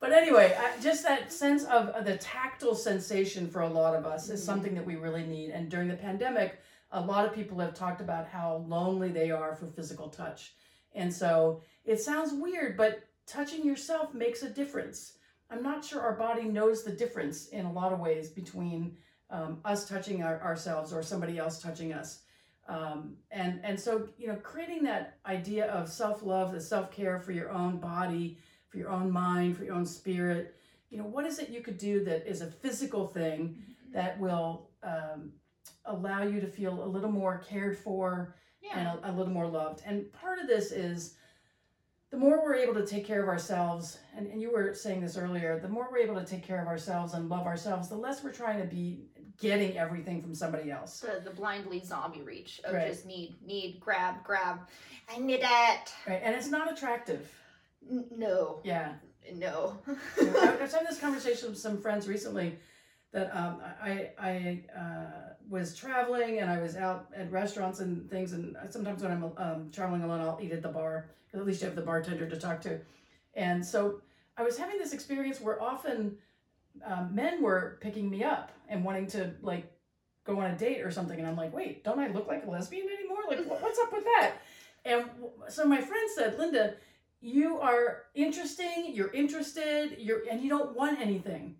but 0.05 0.13
anyway, 0.13 0.55
I, 0.55 0.79
just 0.79 1.01
that 1.03 1.33
sense 1.33 1.63
of, 1.63 1.89
of 1.89 2.05
the 2.05 2.17
tactile 2.17 2.75
sensation 2.75 3.49
for 3.49 3.61
a 3.61 3.67
lot 3.67 3.95
of 3.95 4.05
us 4.05 4.29
is 4.29 4.39
Mhm. 4.39 4.45
something 4.45 4.75
that 4.75 4.85
we 4.85 4.97
really 4.97 5.25
need. 5.25 5.49
And 5.49 5.67
during 5.67 5.87
the 5.87 5.95
pandemic, 5.95 6.59
a 6.91 7.01
lot 7.01 7.25
of 7.25 7.33
people 7.33 7.57
have 7.57 7.73
talked 7.73 8.01
about 8.01 8.27
how 8.27 8.57
lonely 8.67 9.09
they 9.09 9.31
are 9.31 9.55
for 9.55 9.65
physical 9.65 10.09
touch. 10.09 10.55
And 10.93 11.11
so 11.11 11.61
it 11.85 11.99
sounds 11.99 12.33
weird, 12.33 12.77
but 12.77 13.03
touching 13.25 13.65
yourself 13.65 14.13
makes 14.13 14.43
a 14.43 14.49
difference. 14.49 15.17
I'm 15.49 15.63
not 15.63 15.83
sure 15.83 16.01
our 16.01 16.15
body 16.15 16.43
knows 16.43 16.83
the 16.83 16.91
difference 16.91 17.47
in 17.47 17.65
a 17.65 17.73
lot 17.73 17.91
of 17.91 17.99
ways 17.99 18.29
between 18.29 18.97
um, 19.31 19.59
us 19.65 19.89
touching 19.89 20.21
our, 20.21 20.39
ourselves 20.43 20.93
or 20.93 21.01
somebody 21.01 21.39
else 21.39 21.59
touching 21.59 21.93
us. 21.93 22.21
Um, 22.67 23.17
and 23.31 23.59
and 23.63 23.79
so 23.79 24.07
you 24.17 24.27
know, 24.27 24.35
creating 24.35 24.83
that 24.83 25.17
idea 25.25 25.65
of 25.71 25.89
self 25.89 26.21
love, 26.23 26.51
the 26.51 26.61
self 26.61 26.91
care 26.91 27.19
for 27.19 27.31
your 27.31 27.51
own 27.51 27.77
body, 27.77 28.37
for 28.75 28.79
your 28.79 28.89
own 28.89 29.09
mind, 29.09 29.55
for 29.57 29.63
your 29.63 29.73
own 29.73 29.85
spirit. 29.85 30.53
You 30.89 30.97
know, 30.97 31.05
what 31.05 31.25
is 31.25 31.39
it 31.39 31.49
you 31.49 31.61
could 31.61 31.77
do 31.77 32.03
that 32.03 32.29
is 32.29 32.41
a 32.41 32.47
physical 32.47 33.07
thing 33.07 33.63
that 33.93 34.19
will 34.19 34.69
um, 34.83 35.31
allow 35.85 36.23
you 36.23 36.41
to 36.41 36.47
feel 36.47 36.83
a 36.83 36.85
little 36.85 37.11
more 37.11 37.37
cared 37.37 37.77
for 37.77 38.35
yeah. 38.61 38.77
and 38.77 38.99
a, 38.99 39.11
a 39.11 39.13
little 39.13 39.31
more 39.31 39.47
loved. 39.47 39.81
And 39.85 40.11
part 40.11 40.39
of 40.39 40.47
this 40.47 40.73
is 40.73 41.15
the 42.11 42.17
more 42.17 42.43
we're 42.43 42.55
able 42.55 42.73
to 42.73 42.85
take 42.85 43.05
care 43.05 43.23
of 43.23 43.29
ourselves, 43.29 43.97
and, 44.15 44.27
and 44.27 44.41
you 44.41 44.51
were 44.51 44.73
saying 44.73 44.99
this 44.99 45.15
earlier, 45.15 45.57
the 45.57 45.69
more 45.69 45.87
we're 45.89 45.99
able 45.99 46.19
to 46.19 46.25
take 46.25 46.43
care 46.43 46.61
of 46.61 46.67
ourselves 46.67 47.13
and 47.13 47.29
love 47.29 47.45
ourselves, 47.45 47.87
the 47.87 47.95
less 47.95 48.25
we're 48.25 48.33
trying 48.33 48.59
to 48.59 48.67
be 48.67 49.05
getting 49.39 49.77
everything 49.77 50.21
from 50.21 50.35
somebody 50.35 50.69
else. 50.69 50.99
the, 50.99 51.21
the 51.23 51.33
blindly 51.33 51.79
zombie 51.79 52.21
reach 52.21 52.59
of 52.65 52.73
Right. 52.73 52.89
just 52.89 53.05
need, 53.05 53.35
need, 53.45 53.79
grab, 53.79 54.21
grab. 54.23 54.59
I 55.09 55.17
need 55.17 55.39
it. 55.43 55.93
Right? 56.07 56.21
And 56.21 56.35
it's 56.35 56.49
not 56.49 56.71
attractive. 56.71 57.29
No, 57.89 58.59
Yeah. 58.63 58.93
no. 59.33 59.77
I 60.19 60.55
was 60.61 60.71
having 60.73 60.87
this 60.87 60.99
conversation 60.99 61.49
with 61.49 61.57
some 61.57 61.81
friends 61.81 62.07
recently 62.07 62.57
that 63.11 63.35
um, 63.35 63.61
I 63.81 64.11
I 64.19 64.63
uh, 64.77 65.33
was 65.49 65.75
traveling 65.75 66.39
and 66.39 66.49
I 66.49 66.59
was 66.61 66.75
out 66.75 67.07
at 67.15 67.31
restaurants 67.31 67.79
and 67.79 68.09
things, 68.09 68.33
and 68.33 68.57
sometimes 68.69 69.01
when 69.03 69.11
I'm 69.11 69.23
um, 69.37 69.71
traveling 69.71 70.03
alone, 70.03 70.21
I'll 70.21 70.39
eat 70.41 70.51
at 70.51 70.61
the 70.61 70.69
bar 70.69 71.09
because 71.25 71.39
at 71.39 71.45
least 71.47 71.61
you 71.61 71.67
have 71.67 71.75
the 71.75 71.81
bartender 71.81 72.29
to 72.29 72.37
talk 72.37 72.61
to. 72.61 72.79
And 73.35 73.65
so 73.65 74.01
I 74.37 74.43
was 74.43 74.57
having 74.57 74.77
this 74.77 74.93
experience 74.93 75.39
where 75.39 75.61
often 75.61 76.17
um, 76.85 77.13
men 77.15 77.41
were 77.41 77.77
picking 77.81 78.09
me 78.09 78.23
up 78.23 78.51
and 78.67 78.83
wanting 78.83 79.07
to 79.07 79.33
like 79.41 79.71
go 80.25 80.39
on 80.39 80.51
a 80.51 80.57
date 80.57 80.81
or 80.81 80.91
something, 80.91 81.17
and 81.17 81.27
I'm 81.27 81.37
like, 81.37 81.53
wait, 81.53 81.83
don't 81.83 81.99
I 81.99 82.07
look 82.07 82.27
like 82.27 82.45
a 82.45 82.49
lesbian 82.49 82.87
anymore? 82.89 83.19
Like, 83.29 83.45
what's 83.61 83.79
up 83.79 83.93
with 83.93 84.03
that? 84.03 84.33
And 84.83 85.05
so 85.49 85.65
my 85.65 85.81
friend 85.81 86.09
said, 86.15 86.37
Linda, 86.37 86.75
you 87.25 87.59
are 87.59 88.03
interesting, 88.13 88.91
you're 88.93 89.11
interested, 89.11 89.97
you're 89.97 90.21
and 90.29 90.41
you 90.41 90.49
don't 90.49 90.75
want 90.75 91.01
anything. 91.01 91.55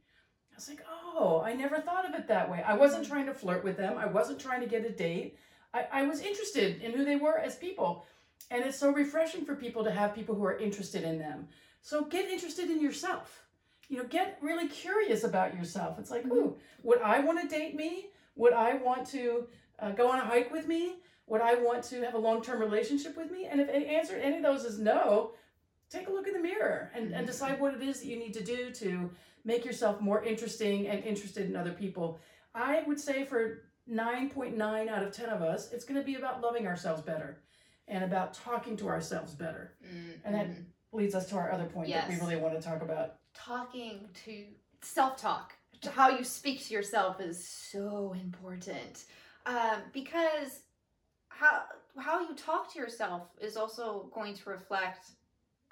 I 0.52 0.56
was 0.56 0.70
like, 0.70 0.86
oh, 0.88 1.42
I 1.44 1.54
never 1.54 1.80
thought 1.82 2.08
of 2.08 2.14
it 2.14 2.28
that 2.28 2.50
way. 2.50 2.64
I 2.66 2.76
wasn't 2.76 3.08
trying 3.08 3.26
to 3.26 3.34
flirt 3.34 3.64
with 3.64 3.76
them. 3.76 3.98
I 3.98 4.06
wasn't 4.06 4.40
trying 4.40 4.62
to 4.62 4.68
get 4.68 4.86
a 4.86 4.92
date. 4.92 5.40
I, 5.74 5.88
I 5.92 6.04
was 6.04 6.22
interested 6.22 6.84
in 6.84 6.92
who 6.92 7.04
they 7.04 7.16
were 7.16 7.40
as 7.40 7.56
people. 7.56 8.06
And 8.52 8.64
it's 8.64 8.78
so 8.78 8.92
refreshing 8.92 9.44
for 9.44 9.56
people 9.56 9.84
to 9.84 9.92
have 9.92 10.14
people 10.14 10.36
who 10.36 10.46
are 10.46 10.56
interested 10.56 11.04
in 11.04 11.18
them. 11.18 11.48
So 11.82 12.06
get 12.06 12.30
interested 12.30 12.70
in 12.70 12.80
yourself. 12.80 13.46
You 13.90 13.98
know, 13.98 14.04
get 14.04 14.38
really 14.42 14.68
curious 14.68 15.24
about 15.24 15.56
yourself. 15.56 15.98
It's 15.98 16.12
like, 16.12 16.26
ooh, 16.28 16.58
would 16.84 17.02
I 17.02 17.22
want 17.22 17.42
to 17.42 17.48
date 17.48 17.76
me? 17.76 18.12
Would 18.36 18.54
I 18.54 18.76
want 18.76 19.08
to 19.08 19.48
uh, 19.80 19.92
go 19.92 20.12
on 20.12 20.20
a 20.20 20.26
hike 20.26 20.52
with 20.52 20.68
me? 20.68 20.98
Would 21.26 21.42
I 21.42 21.56
want 21.56 21.84
to 21.86 22.04
have 22.04 22.14
a 22.14 22.20
long 22.20 22.44
term 22.44 22.60
relationship 22.60 23.18
with 23.18 23.32
me? 23.32 23.48
And 23.48 23.60
if 23.60 23.68
the 23.68 23.74
answer 23.74 24.16
to 24.16 24.24
any 24.24 24.38
of 24.38 24.44
those 24.44 24.64
is 24.64 24.78
no, 24.78 25.32
take 25.90 26.08
a 26.08 26.12
look 26.12 26.28
in 26.28 26.34
the 26.34 26.40
mirror 26.40 26.92
and, 26.94 27.14
and 27.14 27.24
Mhm. 27.24 27.28
decide 27.28 27.60
what 27.60 27.74
it 27.74 27.82
is 27.82 28.00
that 28.02 28.08
you 28.08 28.18
need 28.18 28.34
to 28.34 28.44
do 28.44 28.72
to 28.72 29.10
make 29.44 29.64
yourself 29.66 30.02
more 30.02 30.24
interesting 30.24 30.88
and 30.88 31.04
interested 31.04 31.48
in 31.50 31.56
other 31.56 31.74
people. 31.74 32.20
I 32.54 32.84
would 32.88 33.00
say 33.00 33.26
for 33.26 33.64
9.9 33.88 34.90
out 34.90 35.04
of 35.04 35.12
10 35.12 35.30
of 35.30 35.42
us, 35.42 35.72
it's 35.72 35.86
going 35.86 36.00
to 36.00 36.06
be 36.06 36.16
about 36.16 36.42
loving 36.42 36.66
ourselves 36.68 37.02
better 37.02 37.42
and 37.88 38.04
about 38.04 38.34
talking 38.34 38.76
to 38.78 38.88
ourselves 38.88 39.34
better. 39.36 39.76
And 40.24 40.34
that- 40.36 40.48
Mhm. 40.48 40.66
Leads 40.92 41.14
us 41.14 41.28
to 41.28 41.36
our 41.36 41.52
other 41.52 41.66
point 41.66 41.90
that 41.90 42.08
we 42.08 42.16
really 42.16 42.38
want 42.38 42.56
to 42.56 42.62
talk 42.62 42.82
about. 42.82 43.18
talking 43.34 44.10
to 44.24 44.56
self 44.82 45.18
talk, 45.18 45.54
how 45.92 46.08
you 46.08 46.24
speak 46.24 46.64
to 46.66 46.74
yourself 46.74 47.20
is 47.20 47.46
so 47.46 48.14
important 48.14 49.04
um, 49.46 49.84
because 49.92 50.62
how 51.28 51.66
how 51.98 52.22
you 52.22 52.34
talk 52.36 52.72
to 52.72 52.80
yourself 52.80 53.24
is 53.42 53.58
also 53.58 54.10
going 54.14 54.34
to 54.36 54.50
reflect 54.50 55.12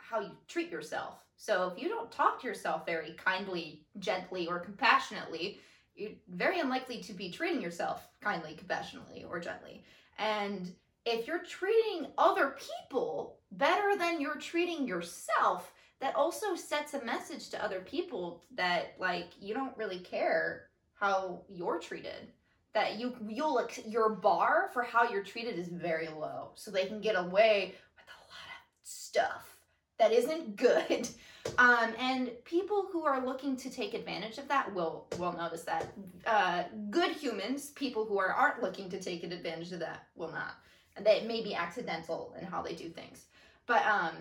how 0.10 0.22
you 0.22 0.32
treat 0.48 0.70
yourself. 0.70 1.20
So 1.38 1.72
if 1.74 1.82
you 1.82 1.90
don't 1.90 2.12
talk 2.12 2.42
to 2.42 2.48
yourself 2.48 2.86
very 2.86 3.14
kindly, 3.14 3.86
gently, 4.00 4.48
or 4.48 4.60
compassionately, 4.60 5.60
you're 5.96 6.12
very 6.30 6.60
unlikely 6.60 7.02
to 7.02 7.14
be 7.14 7.30
treating 7.30 7.62
yourself 7.62 8.08
kindly, 8.22 8.56
compassionately, 8.56 9.26
or 9.28 9.40
gently. 9.40 9.84
And 10.18 10.72
if 11.06 11.28
you're 11.28 11.44
treating 11.44 12.08
other 12.18 12.56
people 12.86 13.40
better 13.52 13.98
than 13.98 14.22
you're 14.22 14.38
treating 14.38 14.88
yourself, 14.88 15.74
that 16.00 16.16
also 16.16 16.56
sets 16.56 16.94
a 16.94 17.06
message 17.06 17.50
to 17.50 17.64
other 17.64 17.80
people 17.80 18.44
that 18.56 18.96
like 19.00 19.30
you 19.40 19.54
don't 19.54 19.78
really 19.78 20.00
care 20.00 20.68
how 20.96 21.42
you're 21.48 21.80
treated 21.80 22.32
that 22.74 23.00
you 23.00 23.16
you'll 23.28 23.66
your 23.88 24.10
bar 24.10 24.70
for 24.74 24.84
how 24.84 25.10
you're 25.10 25.24
treated 25.24 25.58
is 25.58 25.68
very 25.70 26.10
low 26.10 26.52
so 26.56 26.72
they 26.72 26.86
can 26.86 27.00
get 27.00 27.16
away 27.16 27.74
with 27.96 28.06
a 28.06 28.20
lot 28.28 28.50
of 28.50 28.64
stuff 28.84 29.53
that 30.00 30.12
isn't 30.12 30.56
good. 30.56 31.08
Um, 31.58 31.94
and 32.00 32.32
people 32.46 32.88
who 32.90 33.04
are 33.04 33.24
looking 33.24 33.58
to 33.58 33.70
take 33.70 33.94
advantage 33.94 34.38
of 34.38 34.48
that 34.48 34.74
will 34.74 35.08
will 35.20 35.34
notice 35.34 35.64
that 35.64 35.92
uh, 36.26 36.64
good 36.90 37.12
humans 37.12 37.72
people 37.72 38.06
who 38.06 38.18
are 38.18 38.32
aren't 38.34 38.64
looking 38.64 38.90
to 38.90 38.98
take 38.98 39.24
advantage 39.24 39.74
of 39.74 39.80
that 39.80 40.08
will 40.16 40.32
not. 40.32 40.56
And 40.96 41.06
they 41.06 41.26
may 41.28 41.44
be 41.44 41.54
accidental 41.54 42.34
in 42.40 42.46
how 42.46 42.62
they 42.62 42.76
do 42.76 42.88
things. 42.88 43.26
But 43.68 43.86
um 43.86 44.14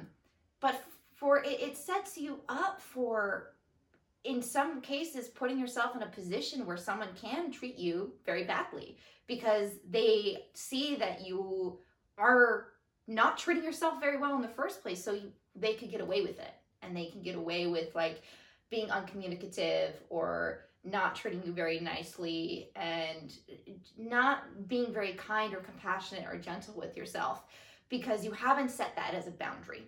but 0.59 0.83
for 1.15 1.45
it, 1.45 1.61
it 1.61 1.77
sets 1.77 2.19
you 2.19 2.41
up 2.49 2.81
for 2.81 3.53
in 4.25 4.43
some 4.43 4.81
cases 4.81 5.29
putting 5.29 5.59
yourself 5.59 5.95
in 5.97 6.03
a 6.03 6.07
position 6.07 6.67
where 6.67 6.77
someone 6.77 7.11
can 7.15 7.51
treat 7.53 7.79
you 7.79 8.13
very 8.27 8.45
badly. 8.45 8.97
Because 9.29 9.71
they 9.89 10.47
see 10.55 10.97
that 10.97 11.25
you 11.25 11.79
are 12.19 12.69
not 13.07 13.39
treating 13.39 13.65
yourself 13.65 14.01
very 14.01 14.19
well 14.19 14.35
in 14.35 14.43
the 14.43 14.49
first 14.49 14.83
place. 14.83 15.03
So 15.03 15.13
you, 15.13 15.33
they 15.55 15.75
could 15.75 15.91
get 15.91 16.01
away 16.01 16.23
with 16.23 16.38
it. 16.38 16.55
And 16.83 16.97
they 16.97 17.07
can 17.07 17.23
get 17.23 17.37
away 17.37 17.67
with 17.67 17.95
like 17.95 18.23
being 18.71 18.88
uncommunicative 18.88 19.95
or 20.09 20.65
not 20.85 21.15
treating 21.15 21.43
you 21.45 21.53
very 21.53 21.79
nicely 21.79 22.71
and 22.75 23.33
not 23.97 24.69
being 24.69 24.93
very 24.93 25.12
kind 25.12 25.55
or 25.55 25.59
compassionate 25.59 26.25
or 26.27 26.37
gentle 26.37 26.75
with 26.75 26.97
yourself 26.97 27.45
because 27.88 28.25
you 28.25 28.33
haven't 28.33 28.71
set 28.71 28.97
that 28.97 29.15
as 29.15 29.27
a 29.27 29.31
boundary. 29.31 29.83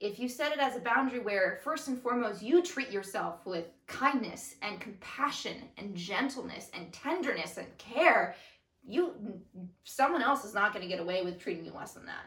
If 0.00 0.18
you 0.18 0.28
set 0.28 0.50
it 0.50 0.58
as 0.58 0.74
a 0.74 0.80
boundary 0.80 1.20
where 1.20 1.60
first 1.62 1.86
and 1.86 2.00
foremost 2.00 2.42
you 2.42 2.60
treat 2.60 2.90
yourself 2.90 3.46
with 3.46 3.66
kindness 3.86 4.56
and 4.62 4.80
compassion 4.80 5.56
and 5.76 5.94
gentleness 5.94 6.70
and 6.74 6.92
tenderness 6.92 7.56
and 7.58 7.78
care 7.78 8.34
you 8.84 9.14
someone 9.84 10.22
else 10.22 10.44
is 10.44 10.54
not 10.54 10.72
going 10.72 10.82
to 10.82 10.88
get 10.88 11.00
away 11.00 11.22
with 11.22 11.38
treating 11.38 11.64
you 11.64 11.72
less 11.72 11.92
than 11.92 12.06
that 12.06 12.24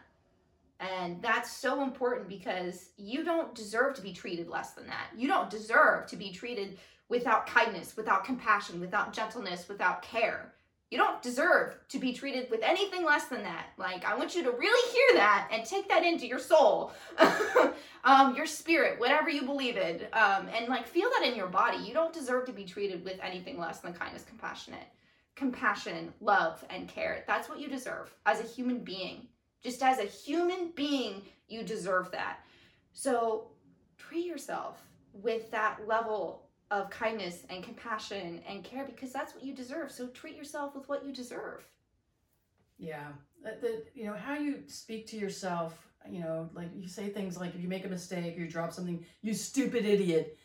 and 0.79 1.21
that's 1.21 1.51
so 1.51 1.83
important 1.83 2.27
because 2.27 2.89
you 2.97 3.23
don't 3.23 3.55
deserve 3.55 3.93
to 3.95 4.01
be 4.01 4.13
treated 4.13 4.47
less 4.47 4.71
than 4.71 4.87
that 4.87 5.07
you 5.15 5.27
don't 5.27 5.49
deserve 5.49 6.05
to 6.05 6.15
be 6.15 6.31
treated 6.31 6.77
without 7.09 7.47
kindness 7.47 7.95
without 7.95 8.23
compassion 8.23 8.79
without 8.79 9.13
gentleness 9.13 9.67
without 9.67 10.01
care 10.01 10.53
you 10.91 10.99
don't 10.99 11.21
deserve 11.21 11.75
to 11.89 11.99
be 11.99 12.13
treated 12.13 12.49
with 12.51 12.61
anything 12.61 13.03
less 13.03 13.25
than 13.25 13.41
that. 13.43 13.67
Like, 13.77 14.05
I 14.05 14.15
want 14.15 14.35
you 14.35 14.43
to 14.43 14.51
really 14.51 14.91
hear 14.93 15.19
that 15.19 15.49
and 15.51 15.65
take 15.65 15.89
that 15.89 16.05
into 16.05 16.27
your 16.27 16.39
soul, 16.39 16.93
um, 18.03 18.35
your 18.35 18.45
spirit, 18.45 18.99
whatever 18.99 19.29
you 19.29 19.41
believe 19.41 19.77
in, 19.77 20.01
um, 20.13 20.47
and 20.55 20.67
like 20.69 20.87
feel 20.87 21.09
that 21.17 21.27
in 21.27 21.35
your 21.35 21.47
body. 21.47 21.79
You 21.83 21.93
don't 21.93 22.13
deserve 22.13 22.45
to 22.45 22.53
be 22.53 22.65
treated 22.65 23.03
with 23.03 23.19
anything 23.21 23.59
less 23.59 23.79
than 23.79 23.93
kindness, 23.93 24.23
compassionate, 24.23 24.87
compassion, 25.35 26.13
love, 26.21 26.63
and 26.69 26.87
care. 26.87 27.23
That's 27.25 27.49
what 27.49 27.59
you 27.59 27.67
deserve 27.67 28.13
as 28.27 28.39
a 28.39 28.43
human 28.43 28.79
being. 28.79 29.27
Just 29.65 29.81
as 29.81 29.97
a 29.97 30.03
human 30.03 30.69
being, 30.75 31.23
you 31.47 31.63
deserve 31.63 32.11
that. 32.11 32.41
So 32.93 33.47
treat 33.97 34.23
yourself 34.23 34.79
with 35.11 35.49
that 35.49 35.87
level 35.87 36.43
of 36.69 36.91
kindness 36.91 37.45
and 37.49 37.63
compassion 37.63 38.43
and 38.47 38.63
care 38.63 38.85
because 38.85 39.11
that's 39.11 39.33
what 39.33 39.43
you 39.43 39.55
deserve. 39.55 39.91
So 39.91 40.05
treat 40.09 40.35
yourself 40.35 40.75
with 40.75 40.87
what 40.87 41.03
you 41.03 41.11
deserve. 41.11 41.67
Yeah. 42.77 43.07
The, 43.41 43.85
you 43.95 44.05
know, 44.05 44.13
how 44.13 44.35
you 44.35 44.61
speak 44.67 45.07
to 45.07 45.17
yourself, 45.17 45.75
you 46.07 46.19
know, 46.19 46.47
like 46.53 46.69
you 46.75 46.87
say 46.87 47.09
things 47.09 47.35
like 47.35 47.55
if 47.55 47.61
you 47.61 47.67
make 47.67 47.85
a 47.85 47.89
mistake 47.89 48.37
or 48.37 48.41
you 48.41 48.47
drop 48.47 48.71
something, 48.71 49.03
you 49.23 49.33
stupid 49.33 49.83
idiot. 49.83 50.37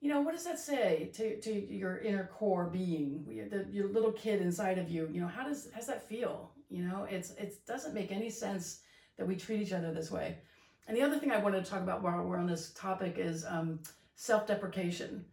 You 0.00 0.08
know, 0.08 0.22
what 0.22 0.34
does 0.34 0.44
that 0.44 0.58
say 0.58 1.12
to, 1.14 1.40
to 1.40 1.52
your 1.72 1.98
inner 1.98 2.28
core 2.32 2.64
being, 2.66 3.48
the, 3.48 3.64
your 3.70 3.86
little 3.90 4.10
kid 4.10 4.42
inside 4.42 4.78
of 4.78 4.90
you? 4.90 5.08
You 5.12 5.20
know, 5.20 5.28
how 5.28 5.44
does, 5.44 5.68
how 5.72 5.78
does 5.78 5.86
that 5.86 6.08
feel? 6.08 6.50
You 6.70 6.84
know, 6.84 7.06
it's 7.10 7.30
it 7.32 7.66
doesn't 7.66 7.94
make 7.94 8.12
any 8.12 8.30
sense 8.30 8.80
that 9.16 9.26
we 9.26 9.36
treat 9.36 9.60
each 9.60 9.72
other 9.72 9.92
this 9.92 10.10
way. 10.10 10.38
And 10.86 10.96
the 10.96 11.02
other 11.02 11.18
thing 11.18 11.30
I 11.30 11.38
wanted 11.38 11.64
to 11.64 11.70
talk 11.70 11.82
about 11.82 12.02
while 12.02 12.22
we're 12.22 12.38
on 12.38 12.46
this 12.46 12.70
topic 12.70 13.16
is 13.18 13.44
um, 13.46 13.80
self-deprecation. 14.14 15.24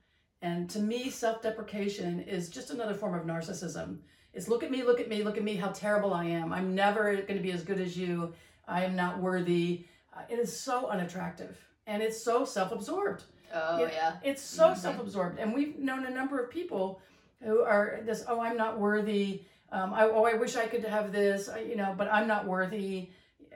And 0.42 0.70
to 0.70 0.80
me, 0.80 1.10
self-deprecation 1.10 2.20
is 2.22 2.50
just 2.50 2.70
another 2.70 2.94
form 2.94 3.16
of 3.16 3.26
narcissism. 3.26 4.00
It's 4.34 4.48
look 4.48 4.62
at 4.64 4.70
me, 4.70 4.84
look 4.84 5.00
at 5.00 5.10
me, 5.10 5.24
look 5.24 5.38
at 5.38 5.44
me, 5.44 5.56
how 5.56 5.70
terrible 5.70 6.14
I 6.14 6.26
am. 6.26 6.54
I'm 6.54 6.76
never 6.76 7.16
going 7.16 7.38
to 7.38 7.44
be 7.44 7.52
as 7.52 7.64
good 7.64 7.80
as 7.80 7.98
you. 7.98 8.34
I 8.68 8.84
am 8.84 8.96
not 8.96 9.20
worthy. 9.20 9.86
Uh, 10.14 10.22
it 10.30 10.38
is 10.38 10.60
so 10.60 10.88
unattractive 10.88 11.58
and 11.88 12.04
it's 12.04 12.22
so 12.22 12.46
self-absorbed. 12.46 13.24
Oh 13.54 13.84
it, 13.84 13.94
yeah. 13.94 14.18
It's 14.24 14.42
so 14.42 14.68
mm-hmm. 14.68 14.80
self-absorbed, 14.80 15.40
and 15.40 15.54
we've 15.54 15.80
known 15.80 16.06
a 16.06 16.12
number 16.12 16.40
of 16.40 16.52
people 16.52 17.02
who 17.42 17.62
are 17.62 18.02
this. 18.06 18.24
Oh, 18.28 18.42
I'm 18.42 18.58
not 18.58 18.78
worthy. 18.78 19.44
Um, 19.72 19.94
I, 19.94 20.04
oh, 20.04 20.24
I 20.24 20.34
wish 20.34 20.56
I 20.56 20.66
could 20.66 20.84
have 20.86 21.12
this. 21.12 21.50
You 21.68 21.76
know, 21.76 21.94
but 21.98 22.12
I'm 22.12 22.28
not 22.28 22.46
worthy. 22.46 23.10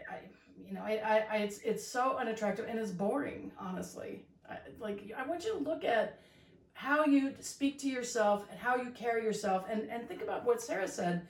I, 0.10 0.18
you 0.68 0.74
know, 0.74 0.82
I, 0.82 1.02
I, 1.04 1.26
I, 1.32 1.38
it's 1.38 1.60
it's 1.60 1.86
so 1.86 2.18
unattractive 2.18 2.66
and 2.68 2.80
it's 2.80 2.92
boring. 2.92 3.52
Honestly, 3.60 4.26
I, 4.50 4.58
like 4.80 5.12
I 5.18 5.26
want 5.28 5.46
you 5.46 5.54
to 5.54 5.60
look 5.60 5.84
at 5.84 6.20
how 6.74 7.06
you 7.06 7.34
speak 7.40 7.78
to 7.80 7.90
yourself 7.90 8.46
and 8.50 8.60
how 8.60 8.76
you 8.76 8.90
carry 8.92 9.24
yourself, 9.24 9.66
and 9.70 9.90
and 9.90 10.08
think 10.08 10.22
about 10.22 10.46
what 10.46 10.62
Sarah 10.62 10.88
said, 10.88 11.28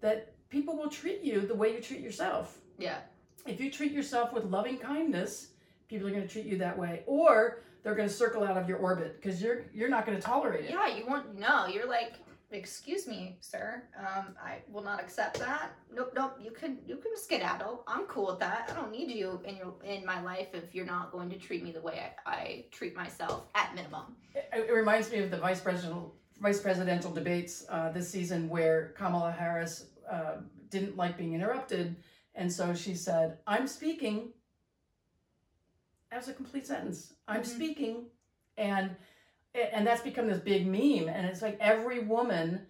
that 0.00 0.32
people 0.48 0.76
will 0.76 0.90
treat 0.90 1.22
you 1.22 1.40
the 1.40 1.54
way 1.54 1.72
you 1.74 1.80
treat 1.80 2.00
yourself. 2.00 2.58
Yeah. 2.78 2.98
If 3.46 3.60
you 3.60 3.70
treat 3.70 3.92
yourself 3.92 4.32
with 4.32 4.44
loving 4.44 4.76
kindness, 4.78 5.48
people 5.88 6.06
are 6.06 6.10
going 6.10 6.22
to 6.22 6.28
treat 6.28 6.44
you 6.46 6.58
that 6.58 6.76
way, 6.76 7.02
or 7.06 7.62
they're 7.82 7.94
going 7.94 8.08
to 8.08 8.14
circle 8.14 8.44
out 8.44 8.56
of 8.56 8.68
your 8.68 8.78
orbit 8.78 9.20
because 9.20 9.42
you're 9.42 9.64
you're 9.72 9.88
not 9.88 10.04
going 10.06 10.16
to 10.16 10.22
tolerate 10.22 10.66
it. 10.66 10.70
Yeah, 10.70 10.94
you 10.94 11.06
won't. 11.06 11.38
no. 11.38 11.66
You're 11.66 11.88
like, 11.88 12.14
excuse 12.52 13.06
me, 13.06 13.36
sir. 13.40 13.82
Um, 13.98 14.34
I 14.42 14.58
will 14.70 14.82
not 14.82 15.00
accept 15.00 15.38
that. 15.38 15.72
Nope, 15.92 16.12
nope. 16.14 16.38
You 16.42 16.50
can 16.50 16.78
you 16.86 16.96
can 16.96 17.16
skedaddle. 17.16 17.84
I'm 17.86 18.04
cool 18.06 18.26
with 18.26 18.40
that. 18.40 18.70
I 18.70 18.74
don't 18.74 18.90
need 18.90 19.10
you 19.10 19.40
in 19.44 19.56
your 19.56 19.74
in 19.84 20.04
my 20.04 20.20
life 20.22 20.48
if 20.52 20.74
you're 20.74 20.86
not 20.86 21.12
going 21.12 21.30
to 21.30 21.38
treat 21.38 21.62
me 21.62 21.72
the 21.72 21.80
way 21.80 22.12
I, 22.26 22.30
I 22.30 22.64
treat 22.70 22.96
myself 22.96 23.44
at 23.54 23.74
minimum. 23.74 24.16
It, 24.34 24.48
it, 24.52 24.72
reminds 24.72 25.10
me 25.10 25.18
of 25.18 25.30
the 25.30 25.38
vice 25.38 25.60
presidential 25.60 26.14
vice 26.40 26.60
presidential 26.60 27.10
debates 27.10 27.64
uh, 27.68 27.90
this 27.90 28.08
season 28.08 28.48
where 28.48 28.94
Kamala 28.96 29.32
Harris 29.32 29.86
uh, 30.10 30.36
didn't 30.70 30.96
like 30.96 31.16
being 31.16 31.34
interrupted, 31.34 31.96
and 32.34 32.52
so 32.52 32.74
she 32.74 32.94
said, 32.94 33.38
"I'm 33.46 33.66
speaking." 33.66 34.32
as 36.12 36.28
a 36.28 36.32
complete 36.32 36.66
sentence. 36.66 37.14
I'm 37.28 37.42
mm-hmm. 37.42 37.50
speaking, 37.50 38.04
and 38.56 38.96
and 39.54 39.86
that's 39.86 40.02
become 40.02 40.28
this 40.28 40.40
big 40.40 40.66
meme. 40.66 41.08
And 41.08 41.26
it's 41.26 41.42
like 41.42 41.58
every 41.60 42.00
woman, 42.00 42.66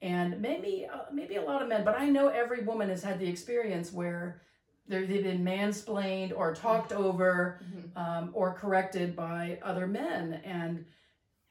and 0.00 0.40
maybe 0.40 0.86
uh, 0.92 1.04
maybe 1.12 1.36
a 1.36 1.42
lot 1.42 1.62
of 1.62 1.68
men, 1.68 1.84
but 1.84 1.98
I 1.98 2.08
know 2.08 2.28
every 2.28 2.62
woman 2.62 2.88
has 2.88 3.02
had 3.02 3.18
the 3.18 3.28
experience 3.28 3.92
where 3.92 4.42
they've 4.88 5.08
been 5.08 5.44
mansplained 5.44 6.36
or 6.36 6.54
talked 6.54 6.90
mm-hmm. 6.90 7.02
over 7.02 7.60
mm-hmm. 7.64 7.98
um, 7.98 8.30
or 8.32 8.54
corrected 8.54 9.14
by 9.14 9.58
other 9.62 9.86
men, 9.86 10.40
and 10.44 10.84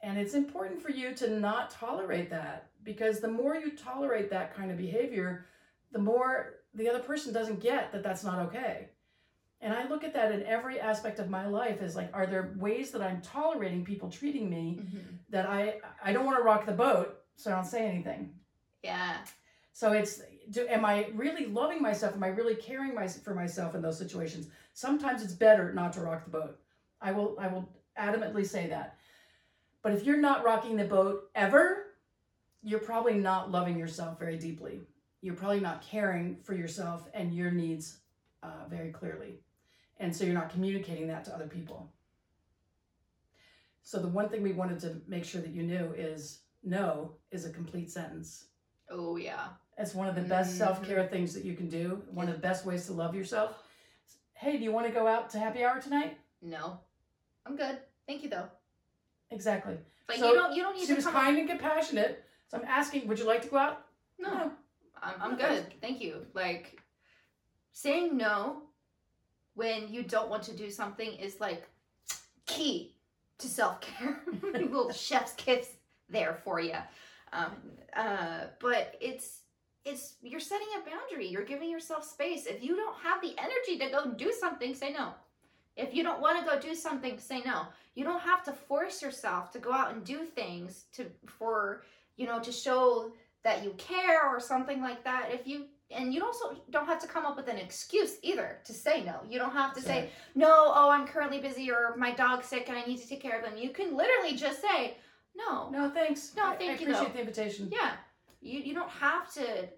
and 0.01 0.17
it's 0.17 0.33
important 0.33 0.81
for 0.81 0.91
you 0.91 1.13
to 1.15 1.39
not 1.39 1.69
tolerate 1.71 2.29
that 2.29 2.69
because 2.83 3.19
the 3.19 3.27
more 3.27 3.55
you 3.55 3.71
tolerate 3.77 4.29
that 4.31 4.55
kind 4.55 4.71
of 4.71 4.77
behavior, 4.77 5.45
the 5.91 5.99
more 5.99 6.55
the 6.73 6.89
other 6.89 6.99
person 6.99 7.33
doesn't 7.33 7.59
get 7.59 7.91
that 7.91 8.03
that's 8.03 8.23
not 8.23 8.39
okay. 8.39 8.89
And 9.61 9.73
I 9.73 9.87
look 9.87 10.03
at 10.03 10.13
that 10.13 10.31
in 10.31 10.43
every 10.43 10.79
aspect 10.79 11.19
of 11.19 11.29
my 11.29 11.45
life 11.45 11.81
as 11.81 11.95
like, 11.95 12.09
are 12.13 12.25
there 12.25 12.53
ways 12.57 12.89
that 12.91 13.01
I'm 13.01 13.21
tolerating 13.21 13.85
people 13.85 14.09
treating 14.09 14.49
me 14.49 14.79
mm-hmm. 14.81 14.99
that 15.29 15.47
I 15.47 15.75
I 16.03 16.13
don't 16.13 16.25
want 16.25 16.37
to 16.37 16.43
rock 16.43 16.65
the 16.65 16.71
boat, 16.71 17.19
so 17.35 17.51
I 17.51 17.55
don't 17.55 17.65
say 17.65 17.87
anything. 17.87 18.33
Yeah. 18.83 19.17
So 19.73 19.93
it's 19.93 20.21
do, 20.49 20.67
am 20.67 20.83
I 20.83 21.07
really 21.13 21.45
loving 21.45 21.81
myself? 21.81 22.15
Am 22.15 22.23
I 22.23 22.27
really 22.27 22.55
caring 22.55 22.95
my, 22.95 23.07
for 23.07 23.33
myself 23.35 23.75
in 23.75 23.81
those 23.81 23.97
situations? 23.97 24.47
Sometimes 24.73 25.23
it's 25.23 25.33
better 25.33 25.71
not 25.73 25.93
to 25.93 26.01
rock 26.01 26.25
the 26.25 26.31
boat. 26.31 26.59
I 27.01 27.11
will 27.11 27.35
I 27.39 27.47
will 27.47 27.69
adamantly 27.99 28.45
say 28.45 28.67
that. 28.67 28.97
But 29.83 29.93
if 29.93 30.05
you're 30.05 30.17
not 30.17 30.43
rocking 30.43 30.75
the 30.75 30.85
boat 30.85 31.29
ever, 31.35 31.87
you're 32.63 32.79
probably 32.79 33.15
not 33.15 33.51
loving 33.51 33.77
yourself 33.77 34.19
very 34.19 34.37
deeply. 34.37 34.81
You're 35.21 35.35
probably 35.35 35.59
not 35.59 35.81
caring 35.81 36.37
for 36.43 36.53
yourself 36.53 37.07
and 37.13 37.33
your 37.33 37.51
needs 37.51 37.97
uh, 38.43 38.67
very 38.69 38.91
clearly. 38.91 39.39
And 40.01 40.13
so 40.13 40.25
you're 40.25 40.33
not 40.33 40.49
communicating 40.49 41.07
that 41.07 41.23
to 41.25 41.33
other 41.33 41.47
people. 41.47 41.87
So 43.83 43.99
the 43.99 44.07
one 44.07 44.29
thing 44.29 44.41
we 44.41 44.51
wanted 44.51 44.79
to 44.79 44.99
make 45.07 45.23
sure 45.23 45.41
that 45.41 45.51
you 45.51 45.61
knew 45.61 45.93
is 45.95 46.39
no 46.63 47.13
is 47.29 47.45
a 47.45 47.51
complete 47.51 47.91
sentence. 47.91 48.45
Oh 48.89 49.15
yeah. 49.15 49.49
It's 49.77 49.93
one 49.93 50.07
of 50.07 50.15
the 50.15 50.21
best 50.21 50.49
mm-hmm. 50.49 50.57
self-care 50.57 51.07
things 51.07 51.33
that 51.35 51.45
you 51.45 51.55
can 51.55 51.69
do. 51.69 52.01
One 52.11 52.27
of 52.27 52.33
the 52.33 52.41
best 52.41 52.65
ways 52.65 52.87
to 52.87 52.93
love 52.93 53.15
yourself. 53.15 53.59
Hey, 54.33 54.57
do 54.57 54.63
you 54.63 54.71
want 54.71 54.87
to 54.87 54.91
go 54.91 55.07
out 55.07 55.29
to 55.29 55.39
happy 55.39 55.63
hour 55.63 55.79
tonight? 55.79 56.17
No. 56.41 56.79
I'm 57.45 57.55
good. 57.55 57.77
Thank 58.07 58.23
you 58.23 58.29
though. 58.29 58.47
Exactly. 59.29 59.77
But 60.07 60.17
so 60.17 60.29
you 60.29 60.35
don't 60.35 60.55
you 60.55 60.63
don't 60.63 60.75
need 60.75 60.81
she 60.81 60.87
to 60.87 60.95
was 60.95 61.05
kind 61.05 61.37
and 61.37 61.47
compassionate. 61.47 62.23
So 62.47 62.57
I'm 62.57 62.65
asking, 62.67 63.07
would 63.07 63.19
you 63.19 63.25
like 63.25 63.43
to 63.43 63.49
go 63.49 63.57
out? 63.57 63.85
No. 64.17 64.33
no. 64.33 64.51
I'm 64.99 65.21
I'm 65.21 65.37
good. 65.37 65.79
Thank 65.79 66.01
you. 66.01 66.25
Like 66.33 66.81
saying 67.71 68.17
no 68.17 68.63
when 69.55 69.91
you 69.91 70.03
don't 70.03 70.29
want 70.29 70.43
to 70.43 70.55
do 70.55 70.69
something 70.69 71.13
is 71.13 71.39
like 71.39 71.67
key 72.45 72.95
to 73.39 73.47
self 73.47 73.81
care. 73.81 74.21
Little 74.43 74.91
chef's 74.91 75.33
kiss 75.33 75.69
there 76.09 76.39
for 76.43 76.59
you. 76.59 76.77
Um, 77.33 77.51
uh, 77.95 78.45
but 78.59 78.95
it's 79.01 79.41
it's 79.83 80.15
you're 80.21 80.39
setting 80.39 80.67
a 80.77 80.89
boundary. 80.89 81.27
You're 81.27 81.43
giving 81.43 81.69
yourself 81.69 82.03
space. 82.03 82.45
If 82.45 82.63
you 82.63 82.75
don't 82.75 82.97
have 83.03 83.21
the 83.21 83.35
energy 83.37 83.77
to 83.79 83.89
go 83.91 84.13
do 84.13 84.31
something, 84.31 84.75
say 84.75 84.93
no. 84.93 85.13
If 85.75 85.93
you 85.93 86.03
don't 86.03 86.21
want 86.21 86.39
to 86.39 86.45
go 86.45 86.59
do 86.59 86.75
something, 86.75 87.17
say 87.17 87.41
no. 87.45 87.67
You 87.95 88.03
don't 88.03 88.21
have 88.21 88.43
to 88.43 88.51
force 88.51 89.01
yourself 89.01 89.51
to 89.51 89.59
go 89.59 89.71
out 89.71 89.93
and 89.93 90.03
do 90.03 90.25
things 90.25 90.85
to 90.93 91.05
for 91.25 91.83
you 92.17 92.25
know 92.25 92.39
to 92.39 92.51
show 92.51 93.11
that 93.43 93.63
you 93.63 93.71
care 93.77 94.27
or 94.27 94.39
something 94.39 94.81
like 94.81 95.03
that. 95.03 95.29
If 95.31 95.47
you 95.47 95.65
and 95.93 96.13
you 96.13 96.23
also 96.23 96.55
don't 96.69 96.85
have 96.85 96.99
to 97.01 97.07
come 97.07 97.25
up 97.25 97.35
with 97.35 97.47
an 97.47 97.57
excuse 97.57 98.17
either 98.21 98.59
to 98.65 98.73
say 98.73 99.03
no. 99.03 99.15
You 99.29 99.39
don't 99.39 99.53
have 99.53 99.73
to 99.75 99.81
say, 99.81 100.09
no, 100.35 100.71
oh, 100.73 100.89
I'm 100.89 101.05
currently 101.07 101.39
busy 101.39 101.71
or 101.71 101.95
my 101.97 102.11
dog's 102.11 102.47
sick 102.47 102.69
and 102.69 102.77
I 102.77 102.83
need 102.85 102.97
to 102.99 103.07
take 103.07 103.21
care 103.21 103.37
of 103.37 103.45
them. 103.45 103.57
You 103.57 103.69
can 103.69 103.95
literally 103.95 104.35
just 104.35 104.61
say, 104.61 104.97
no. 105.35 105.69
No, 105.69 105.89
thanks. 105.89 106.33
No, 106.35 106.53
thank 106.57 106.61
I, 106.61 106.65
I 106.65 106.67
you. 106.67 106.73
appreciate 106.73 107.07
though. 107.07 107.13
the 107.13 107.19
invitation. 107.19 107.69
Yeah. 107.71 107.91
You, 108.41 108.59
you 108.59 108.73
don't 108.73 108.89
have 108.89 109.31
to 109.33 109.69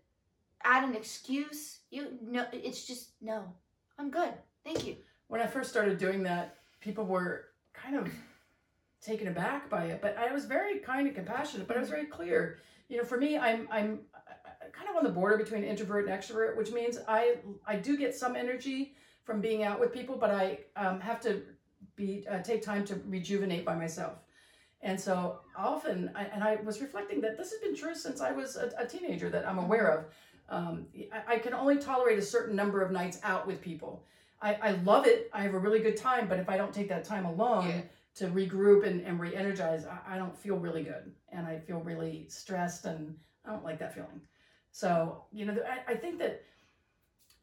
add 0.63 0.87
an 0.87 0.95
excuse. 0.95 1.79
You 1.91 2.07
no, 2.21 2.45
it's 2.51 2.85
just 2.85 3.09
no. 3.21 3.43
I'm 3.99 4.09
good. 4.09 4.33
Thank 4.63 4.87
you. 4.87 4.95
When 5.27 5.41
I 5.41 5.47
first 5.47 5.69
started 5.69 5.97
doing 5.97 6.23
that, 6.23 6.57
people 6.79 7.05
were 7.05 7.45
kind 7.73 7.95
of 7.95 8.09
taken 9.01 9.27
aback 9.27 9.69
by 9.69 9.85
it, 9.85 10.01
but 10.01 10.17
I 10.17 10.31
was 10.31 10.45
very 10.45 10.79
kind 10.79 11.07
and 11.07 11.15
compassionate, 11.15 11.67
but 11.67 11.75
I 11.75 11.79
was 11.79 11.89
mm-hmm. 11.89 11.97
very 11.97 12.07
clear. 12.07 12.59
You 12.89 12.97
know, 12.97 13.03
for 13.03 13.17
me, 13.17 13.37
I'm 13.37 13.67
I'm 13.71 13.99
kind 14.73 14.89
of 14.89 14.95
on 14.95 15.03
the 15.03 15.09
border 15.09 15.37
between 15.37 15.63
introvert 15.63 16.07
and 16.07 16.13
extrovert, 16.13 16.57
which 16.57 16.71
means 16.71 16.99
I 17.07 17.37
I 17.65 17.77
do 17.77 17.97
get 17.97 18.13
some 18.15 18.35
energy 18.35 18.95
from 19.23 19.39
being 19.39 19.63
out 19.63 19.79
with 19.79 19.93
people, 19.93 20.17
but 20.17 20.31
I 20.31 20.59
um, 20.75 20.99
have 20.99 21.21
to 21.21 21.43
be 21.95 22.25
uh, 22.29 22.39
take 22.39 22.61
time 22.61 22.83
to 22.85 22.99
rejuvenate 23.07 23.63
by 23.65 23.75
myself. 23.75 24.13
And 24.81 24.99
so 24.99 25.39
often, 25.57 26.11
I, 26.13 26.25
and 26.25 26.43
I 26.43 26.55
was 26.55 26.81
reflecting 26.81 27.21
that 27.21 27.37
this 27.37 27.51
has 27.51 27.61
been 27.61 27.75
true 27.75 27.95
since 27.95 28.19
I 28.19 28.33
was 28.33 28.57
a, 28.57 28.71
a 28.77 28.85
teenager 28.85 29.29
that 29.29 29.47
I'm 29.47 29.57
aware 29.57 29.87
of. 29.87 30.05
Um, 30.49 30.87
I, 31.13 31.35
I, 31.35 31.39
can 31.39 31.53
only 31.53 31.77
tolerate 31.77 32.19
a 32.19 32.21
certain 32.21 32.53
number 32.53 32.81
of 32.81 32.91
nights 32.91 33.17
out 33.23 33.47
with 33.47 33.61
people. 33.61 34.03
I, 34.41 34.55
I 34.55 34.71
love 34.83 35.07
it. 35.07 35.29
I 35.33 35.41
have 35.41 35.53
a 35.53 35.57
really 35.57 35.79
good 35.79 35.95
time, 35.95 36.27
but 36.27 36.37
if 36.37 36.49
I 36.49 36.57
don't 36.57 36.73
take 36.73 36.89
that 36.89 37.05
time 37.05 37.25
alone 37.25 37.69
yeah. 37.69 37.81
to 38.15 38.27
regroup 38.27 38.85
and, 38.85 39.01
and 39.05 39.21
re-energize, 39.21 39.85
I, 39.85 40.15
I 40.15 40.17
don't 40.17 40.37
feel 40.37 40.57
really 40.57 40.83
good. 40.83 41.13
And 41.31 41.47
I 41.47 41.59
feel 41.59 41.79
really 41.79 42.25
stressed 42.27 42.83
and 42.85 43.15
I 43.45 43.51
don't 43.51 43.63
like 43.63 43.79
that 43.79 43.95
feeling. 43.95 44.19
So, 44.73 45.23
you 45.31 45.45
know, 45.45 45.55
I, 45.69 45.93
I 45.93 45.95
think 45.95 46.17
that 46.17 46.43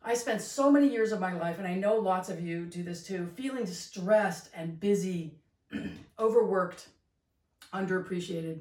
I 0.03 0.15
spent 0.15 0.43
so 0.43 0.71
many 0.71 0.89
years 0.89 1.13
of 1.13 1.21
my 1.21 1.33
life, 1.33 1.59
and 1.59 1.67
I 1.67 1.75
know 1.75 1.95
lots 1.95 2.29
of 2.29 2.41
you 2.41 2.67
do 2.67 2.83
this 2.83 3.07
too, 3.07 3.27
feeling 3.37 3.67
stressed 3.67 4.51
and 4.53 4.79
busy, 4.81 5.37
overworked, 6.19 6.89
underappreciated. 7.73 8.59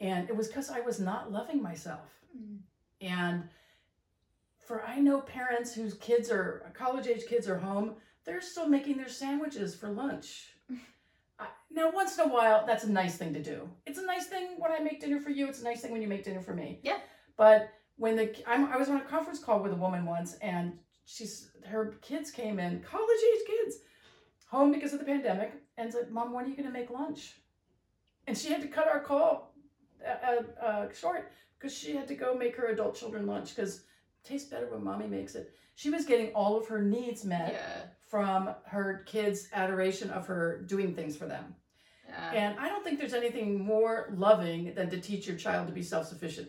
And 0.00 0.30
it 0.30 0.34
was 0.34 0.48
because 0.48 0.70
I 0.70 0.80
was 0.80 0.98
not 0.98 1.30
loving 1.30 1.62
myself. 1.62 2.08
Mm. 2.34 2.60
And 3.02 3.48
for 4.58 4.82
I 4.82 4.98
know 4.98 5.20
parents 5.20 5.74
whose 5.74 5.92
kids 5.94 6.30
are 6.30 6.72
college 6.72 7.06
age 7.06 7.26
kids 7.28 7.46
are 7.48 7.58
home, 7.58 7.96
they're 8.24 8.40
still 8.40 8.66
making 8.66 8.96
their 8.96 9.10
sandwiches 9.10 9.74
for 9.74 9.90
lunch. 9.90 10.46
I, 11.38 11.48
now, 11.70 11.90
once 11.90 12.16
in 12.16 12.24
a 12.24 12.32
while, 12.32 12.64
that's 12.66 12.84
a 12.84 12.90
nice 12.90 13.18
thing 13.18 13.34
to 13.34 13.42
do. 13.42 13.68
It's 13.84 13.98
a 13.98 14.06
nice 14.06 14.26
thing 14.26 14.54
when 14.56 14.72
I 14.72 14.78
make 14.78 15.02
dinner 15.02 15.20
for 15.20 15.30
you. 15.30 15.48
It's 15.48 15.60
a 15.60 15.64
nice 15.64 15.82
thing 15.82 15.92
when 15.92 16.00
you 16.00 16.08
make 16.08 16.24
dinner 16.24 16.40
for 16.40 16.54
me. 16.54 16.80
Yeah. 16.82 16.98
But 17.36 17.70
when 18.00 18.16
the 18.16 18.34
I'm, 18.48 18.64
I 18.72 18.78
was 18.78 18.88
on 18.88 18.96
a 18.96 19.04
conference 19.04 19.38
call 19.38 19.60
with 19.60 19.72
a 19.72 19.76
woman 19.76 20.06
once, 20.06 20.34
and 20.40 20.72
she's 21.04 21.50
her 21.66 21.98
kids 22.00 22.30
came 22.30 22.58
in, 22.58 22.80
college 22.80 23.18
age 23.34 23.46
kids, 23.46 23.76
home 24.46 24.72
because 24.72 24.94
of 24.94 25.00
the 25.00 25.04
pandemic, 25.04 25.52
and 25.76 25.92
said, 25.92 26.10
"Mom, 26.10 26.32
when 26.32 26.46
are 26.46 26.48
you 26.48 26.56
going 26.56 26.66
to 26.66 26.72
make 26.72 26.88
lunch?" 26.88 27.34
And 28.26 28.36
she 28.36 28.48
had 28.48 28.62
to 28.62 28.68
cut 28.68 28.88
our 28.88 29.00
call 29.00 29.52
uh, 30.02 30.26
uh, 30.30 30.64
uh, 30.64 30.88
short 30.94 31.30
because 31.58 31.76
she 31.76 31.94
had 31.94 32.08
to 32.08 32.14
go 32.14 32.34
make 32.34 32.56
her 32.56 32.68
adult 32.68 32.94
children 32.96 33.26
lunch 33.26 33.54
because 33.54 33.82
tastes 34.24 34.48
better 34.48 34.66
when 34.70 34.82
mommy 34.82 35.06
makes 35.06 35.34
it. 35.34 35.52
She 35.74 35.90
was 35.90 36.06
getting 36.06 36.32
all 36.32 36.56
of 36.56 36.66
her 36.68 36.80
needs 36.80 37.24
met 37.26 37.52
Yeah. 37.52 37.82
from 38.06 38.54
her 38.64 39.02
kids' 39.06 39.48
adoration 39.52 40.08
of 40.10 40.26
her 40.26 40.62
doing 40.62 40.94
things 40.94 41.18
for 41.18 41.26
them. 41.26 41.54
Yeah. 42.08 42.32
And 42.32 42.58
I 42.58 42.68
don't 42.68 42.82
think 42.82 42.98
there's 42.98 43.14
anything 43.14 43.62
more 43.62 44.10
loving 44.16 44.74
than 44.74 44.88
to 44.88 44.98
teach 45.00 45.26
your 45.26 45.36
child 45.36 45.66
to 45.66 45.72
be 45.74 45.82
self 45.82 46.06
sufficient. 46.06 46.48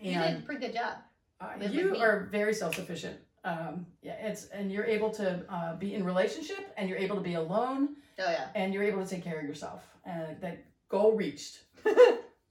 You 0.00 0.12
And 0.12 0.36
did 0.36 0.42
a 0.42 0.46
pretty 0.46 0.66
good 0.66 0.74
job. 0.74 0.94
uh, 1.40 1.52
you 1.64 1.96
are 1.96 2.28
very 2.30 2.54
self 2.54 2.74
sufficient. 2.74 3.18
Um, 3.44 3.86
yeah, 4.02 4.14
it's 4.26 4.46
and 4.48 4.70
you're 4.70 4.84
able 4.84 5.10
to 5.12 5.44
uh, 5.48 5.76
be 5.76 5.94
in 5.94 6.04
relationship, 6.04 6.72
and 6.76 6.88
you're 6.88 6.98
able 6.98 7.16
to 7.16 7.22
be 7.22 7.34
alone, 7.34 7.96
Oh 8.18 8.30
yeah. 8.30 8.48
and 8.54 8.74
you're 8.74 8.82
able 8.82 9.02
to 9.02 9.08
take 9.08 9.24
care 9.24 9.38
of 9.40 9.46
yourself. 9.46 9.82
And 10.04 10.40
that 10.40 10.64
goal 10.88 11.12
reached. 11.16 11.60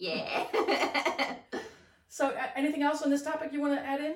Yeah. 0.02 0.46
So, 2.12 2.30
uh, 2.30 2.48
anything 2.56 2.82
else 2.84 3.02
on 3.04 3.10
this 3.12 3.22
topic 3.22 3.54
you 3.54 3.62
want 3.62 3.76
to 3.80 3.86
add 3.86 4.00
in? 4.00 4.16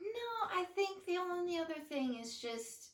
No, 0.00 0.30
I 0.52 0.64
think 0.74 1.04
the 1.06 1.16
only 1.18 1.58
other 1.58 1.76
thing 1.88 2.16
is 2.20 2.38
just, 2.38 2.90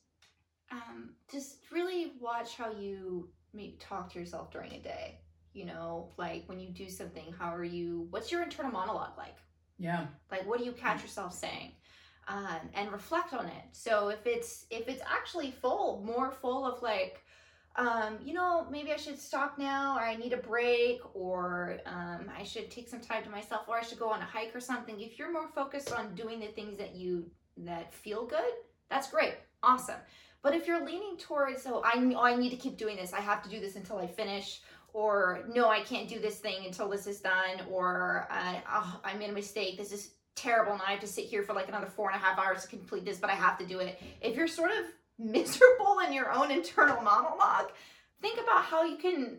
um, 0.71 1.11
just 1.33 1.57
really 1.73 2.12
watch 2.21 2.57
how 2.57 2.71
you 2.71 3.29
maybe 3.55 3.77
talk 3.81 4.12
to 4.12 4.19
yourself 4.19 4.51
during 4.53 4.73
a 4.75 4.79
day. 4.81 5.21
You 5.53 5.67
know, 5.67 6.11
like 6.17 6.45
when 6.47 6.61
you 6.61 6.69
do 6.69 6.89
something, 6.89 7.35
how 7.39 7.55
are 7.55 7.65
you? 7.65 8.07
What's 8.11 8.31
your 8.31 8.43
internal 8.43 8.71
monologue 8.71 9.19
like? 9.19 9.37
Yeah. 9.79 10.07
Like, 10.31 10.47
what 10.47 10.59
do 10.59 10.65
you 10.65 10.73
catch 10.73 11.03
yourself 11.03 11.35
saying? 11.35 11.73
Um, 12.29 12.61
and 12.75 12.93
reflect 12.93 13.35
on 13.35 13.47
it. 13.47 13.65
So 13.73 14.09
if 14.09 14.27
it's 14.27 14.67
if 14.71 14.89
it's 14.89 15.03
actually 15.03 15.51
full, 15.51 16.03
more 16.05 16.31
full 16.31 16.65
of 16.65 16.81
like, 16.83 17.25
um, 17.77 18.19
you 18.23 18.35
know, 18.35 18.67
maybe 18.71 18.93
I 18.93 18.97
should 18.97 19.19
stop 19.19 19.59
now, 19.59 19.97
or 19.97 20.03
I 20.03 20.15
need 20.15 20.33
a 20.33 20.37
break, 20.37 21.01
or 21.15 21.79
um, 21.87 22.31
I 22.39 22.45
should 22.45 22.71
take 22.71 22.89
some 22.89 23.01
time 23.01 23.25
to 23.25 23.31
myself, 23.31 23.63
or 23.69 23.79
I 23.79 23.83
should 23.83 23.99
go 23.99 24.11
on 24.11 24.21
a 24.21 24.25
hike 24.25 24.55
or 24.55 24.61
something. 24.61 25.01
If 25.01 25.19
you're 25.19 25.33
more 25.33 25.49
focused 25.49 25.93
on 25.93 26.15
doing 26.15 26.39
the 26.39 26.49
things 26.49 26.77
that 26.79 26.95
you 26.95 27.29
that 27.57 27.93
feel 27.93 28.27
good, 28.27 28.53
that's 28.91 29.11
great, 29.11 29.35
awesome. 29.63 29.99
But 30.43 30.55
if 30.55 30.67
you're 30.67 30.85
leaning 30.85 31.17
towards, 31.19 31.67
oh, 31.67 31.83
I 31.85 31.99
oh, 32.15 32.23
I 32.23 32.37
need 32.37 32.51
to 32.51 32.57
keep 32.57 32.77
doing 32.77 32.97
this, 32.97 33.13
I 33.13 33.21
have 33.21 33.43
to 33.43 33.51
do 33.51 33.61
this 33.61 33.77
until 33.77 33.99
I 33.99 34.07
finish, 34.07 34.61
or 34.92 35.44
no, 35.53 35.68
I 35.68 35.81
can't 35.81 36.09
do 36.09 36.18
this 36.18 36.38
thing 36.38 36.66
until 36.66 36.88
this 36.88 37.07
is 37.07 37.20
done, 37.20 37.62
or 37.70 38.26
uh, 38.31 38.55
oh, 38.68 39.00
I 39.05 39.14
made 39.14 39.31
a 39.31 39.33
mistake. 39.33 39.79
This 39.79 39.92
is 39.92 40.12
terrible, 40.37 40.72
and 40.72 40.83
I 40.87 40.92
have 40.92 41.00
to 41.00 41.07
sit 41.07 41.26
here 41.26 41.42
for 41.42 41.53
like 41.53 41.68
another 41.68 41.87
four 41.87 42.11
and 42.11 42.20
a 42.20 42.24
half 42.24 42.38
hours 42.38 42.62
to 42.62 42.68
complete 42.68 43.05
this, 43.05 43.18
but 43.18 43.31
I 43.31 43.35
have 43.35 43.59
to 43.59 43.66
do 43.66 43.79
it. 43.79 44.00
If 44.20 44.37
you're 44.37 44.48
sort 44.48 44.70
of 44.70 44.85
miserable 45.18 45.98
in 46.07 46.12
your 46.12 46.33
own 46.33 46.50
internal 46.50 47.00
monologue, 47.03 47.72
think 48.20 48.40
about 48.40 48.64
how 48.64 48.85
you 48.85 48.96
can 48.96 49.38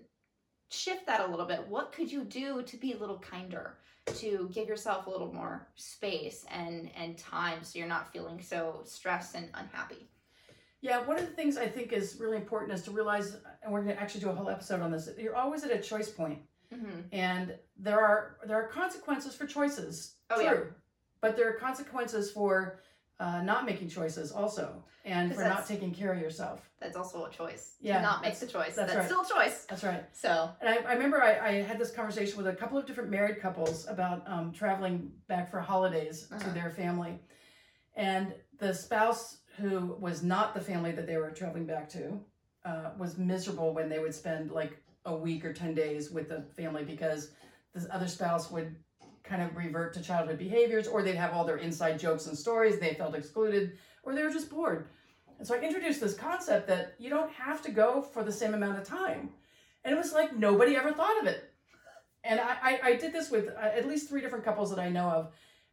shift 0.69 1.05
that 1.07 1.27
a 1.27 1.29
little 1.29 1.45
bit. 1.45 1.67
What 1.67 1.91
could 1.91 2.11
you 2.11 2.23
do 2.23 2.61
to 2.63 2.77
be 2.77 2.93
a 2.93 2.97
little 2.97 3.19
kinder? 3.19 3.77
to 4.15 4.49
give 4.51 4.67
yourself 4.67 5.07
a 5.07 5.09
little 5.09 5.31
more 5.31 5.67
space 5.75 6.45
and 6.49 6.89
and 6.97 7.17
time 7.17 7.63
so 7.63 7.77
you're 7.77 7.87
not 7.87 8.11
feeling 8.11 8.41
so 8.41 8.81
stressed 8.83 9.35
and 9.35 9.49
unhappy 9.53 10.07
Yeah, 10.81 11.05
one 11.05 11.17
of 11.17 11.25
the 11.25 11.31
things 11.33 11.57
I 11.57 11.67
think 11.67 11.93
is 11.93 12.17
really 12.19 12.37
important 12.37 12.73
is 12.73 12.81
to 12.85 12.91
realize, 12.91 13.37
and 13.63 13.71
we're 13.71 13.83
going 13.83 13.95
to 13.95 14.01
actually 14.01 14.21
do 14.21 14.29
a 14.29 14.33
whole 14.35 14.49
episode 14.49 14.81
on 14.81 14.91
this. 14.91 15.07
You're 15.17 15.35
always 15.35 15.63
at 15.63 15.71
a 15.71 15.79
choice 15.79 16.09
point, 16.09 16.39
mm-hmm. 16.73 17.01
and 17.11 17.55
there 17.77 17.99
are 17.99 18.37
there 18.47 18.57
are 18.57 18.67
consequences 18.67 19.35
for 19.35 19.45
choices. 19.45 20.15
Oh, 20.31 20.35
true, 20.37 20.45
yeah. 20.45 20.59
but 21.21 21.37
there 21.37 21.47
are 21.49 21.53
consequences 21.53 22.31
for 22.31 22.79
uh, 23.19 23.41
not 23.43 23.65
making 23.65 23.89
choices 23.89 24.31
also, 24.31 24.83
and 25.05 25.35
for 25.35 25.43
not 25.43 25.67
taking 25.67 25.93
care 25.93 26.11
of 26.13 26.19
yourself. 26.19 26.67
that's 26.79 26.95
also 26.97 27.25
a 27.25 27.29
choice 27.29 27.75
Yeah, 27.79 27.97
to 27.97 28.01
not 28.01 28.23
make 28.23 28.39
the 28.39 28.47
choice 28.47 28.73
that's 28.75 28.91
that's, 28.91 28.95
right. 28.95 29.05
still 29.05 29.21
a 29.21 29.27
choice 29.45 29.65
That's 29.69 29.83
right. 29.83 30.03
so 30.13 30.49
And 30.61 30.67
I, 30.69 30.77
I 30.89 30.93
remember 30.93 31.21
I, 31.21 31.33
I 31.49 31.51
had 31.61 31.77
this 31.77 31.91
conversation 31.91 32.37
with 32.37 32.47
a 32.47 32.53
couple 32.53 32.77
of 32.79 32.87
different 32.87 33.11
married 33.11 33.39
couples 33.39 33.85
about 33.87 34.23
um, 34.27 34.51
traveling 34.51 35.11
back 35.27 35.51
for 35.51 35.59
holidays 35.59 36.27
to 36.29 36.35
Uh-huh. 36.35 36.53
their 36.53 36.71
family. 36.71 37.19
And 37.95 38.33
the 38.57 38.73
spouse 38.73 39.37
who 39.57 39.95
was 39.99 40.23
not 40.23 40.53
the 40.53 40.61
family 40.61 40.91
that 40.91 41.07
they 41.07 41.17
were 41.17 41.31
traveling 41.31 41.65
back 41.65 41.89
to 41.89 42.19
uh, 42.65 42.91
was 42.97 43.17
miserable 43.17 43.73
when 43.73 43.89
they 43.89 43.99
would 43.99 44.13
spend 44.13 44.51
like 44.51 44.81
a 45.05 45.15
week 45.15 45.43
or 45.43 45.53
10 45.53 45.73
days 45.73 46.11
with 46.11 46.29
the 46.29 46.43
family 46.55 46.83
because 46.83 47.31
this 47.73 47.87
other 47.91 48.07
spouse 48.07 48.51
would 48.51 48.75
kind 49.23 49.41
of 49.41 49.55
revert 49.55 49.93
to 49.93 50.01
childhood 50.01 50.37
behaviors 50.37 50.87
or 50.87 51.01
they'd 51.01 51.15
have 51.15 51.33
all 51.33 51.43
their 51.43 51.57
inside 51.57 51.99
jokes 51.99 52.27
and 52.27 52.37
stories. 52.37 52.79
They 52.79 52.93
felt 52.93 53.15
excluded 53.15 53.77
or 54.03 54.13
they 54.13 54.23
were 54.23 54.31
just 54.31 54.49
bored. 54.49 54.87
And 55.37 55.47
so 55.47 55.55
I 55.55 55.59
introduced 55.59 56.01
this 56.01 56.13
concept 56.13 56.67
that 56.67 56.93
you 56.99 57.09
don't 57.09 57.31
have 57.31 57.61
to 57.63 57.71
go 57.71 58.01
for 58.01 58.23
the 58.23 58.31
same 58.31 58.53
amount 58.53 58.77
of 58.77 58.83
time. 58.83 59.29
And 59.83 59.93
it 59.93 59.97
was 59.97 60.13
like 60.13 60.35
nobody 60.35 60.75
ever 60.75 60.91
thought 60.91 61.19
of 61.19 61.27
it. 61.27 61.51
And 62.23 62.39
I, 62.39 62.57
I, 62.61 62.79
I 62.83 62.95
did 62.95 63.13
this 63.13 63.31
with 63.31 63.47
uh, 63.47 63.59
at 63.59 63.87
least 63.87 64.07
three 64.07 64.21
different 64.21 64.45
couples 64.45 64.69
that 64.69 64.79
I 64.79 64.89
know 64.89 65.09
of. 65.09 65.31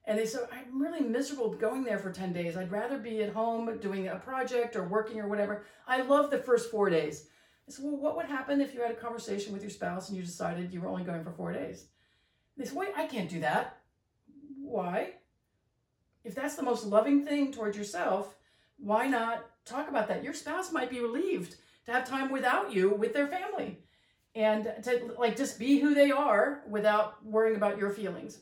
And 0.08 0.18
they 0.18 0.24
said, 0.24 0.48
I'm 0.50 0.80
really 0.80 1.02
miserable 1.02 1.50
going 1.50 1.84
there 1.84 1.98
for 1.98 2.10
10 2.10 2.32
days. 2.32 2.56
I'd 2.56 2.72
rather 2.72 2.96
be 2.96 3.22
at 3.22 3.34
home 3.34 3.76
doing 3.78 4.08
a 4.08 4.16
project 4.16 4.74
or 4.74 4.88
working 4.88 5.20
or 5.20 5.28
whatever. 5.28 5.66
I 5.86 6.00
love 6.00 6.30
the 6.30 6.38
first 6.38 6.70
four 6.70 6.88
days. 6.88 7.26
I 7.68 7.72
said, 7.72 7.84
Well, 7.84 7.98
what 7.98 8.16
would 8.16 8.24
happen 8.24 8.62
if 8.62 8.72
you 8.72 8.80
had 8.80 8.90
a 8.90 8.94
conversation 8.94 9.52
with 9.52 9.60
your 9.60 9.70
spouse 9.70 10.08
and 10.08 10.16
you 10.16 10.24
decided 10.24 10.72
you 10.72 10.80
were 10.80 10.88
only 10.88 11.04
going 11.04 11.22
for 11.22 11.30
four 11.30 11.52
days? 11.52 11.88
They 12.56 12.64
said, 12.64 12.74
Wait, 12.74 12.88
I 12.96 13.06
can't 13.06 13.28
do 13.28 13.40
that. 13.40 13.76
Why? 14.58 15.12
If 16.24 16.34
that's 16.34 16.56
the 16.56 16.62
most 16.62 16.86
loving 16.86 17.26
thing 17.26 17.52
towards 17.52 17.76
yourself, 17.76 18.34
why 18.78 19.08
not 19.08 19.44
talk 19.66 19.90
about 19.90 20.08
that? 20.08 20.24
Your 20.24 20.32
spouse 20.32 20.72
might 20.72 20.88
be 20.88 21.00
relieved 21.00 21.56
to 21.84 21.92
have 21.92 22.08
time 22.08 22.32
without 22.32 22.72
you 22.72 22.94
with 22.94 23.12
their 23.12 23.28
family 23.28 23.80
and 24.34 24.72
to 24.84 25.12
like 25.18 25.36
just 25.36 25.58
be 25.58 25.80
who 25.80 25.94
they 25.94 26.10
are 26.10 26.62
without 26.66 27.22
worrying 27.26 27.56
about 27.56 27.76
your 27.76 27.90
feelings. 27.90 28.38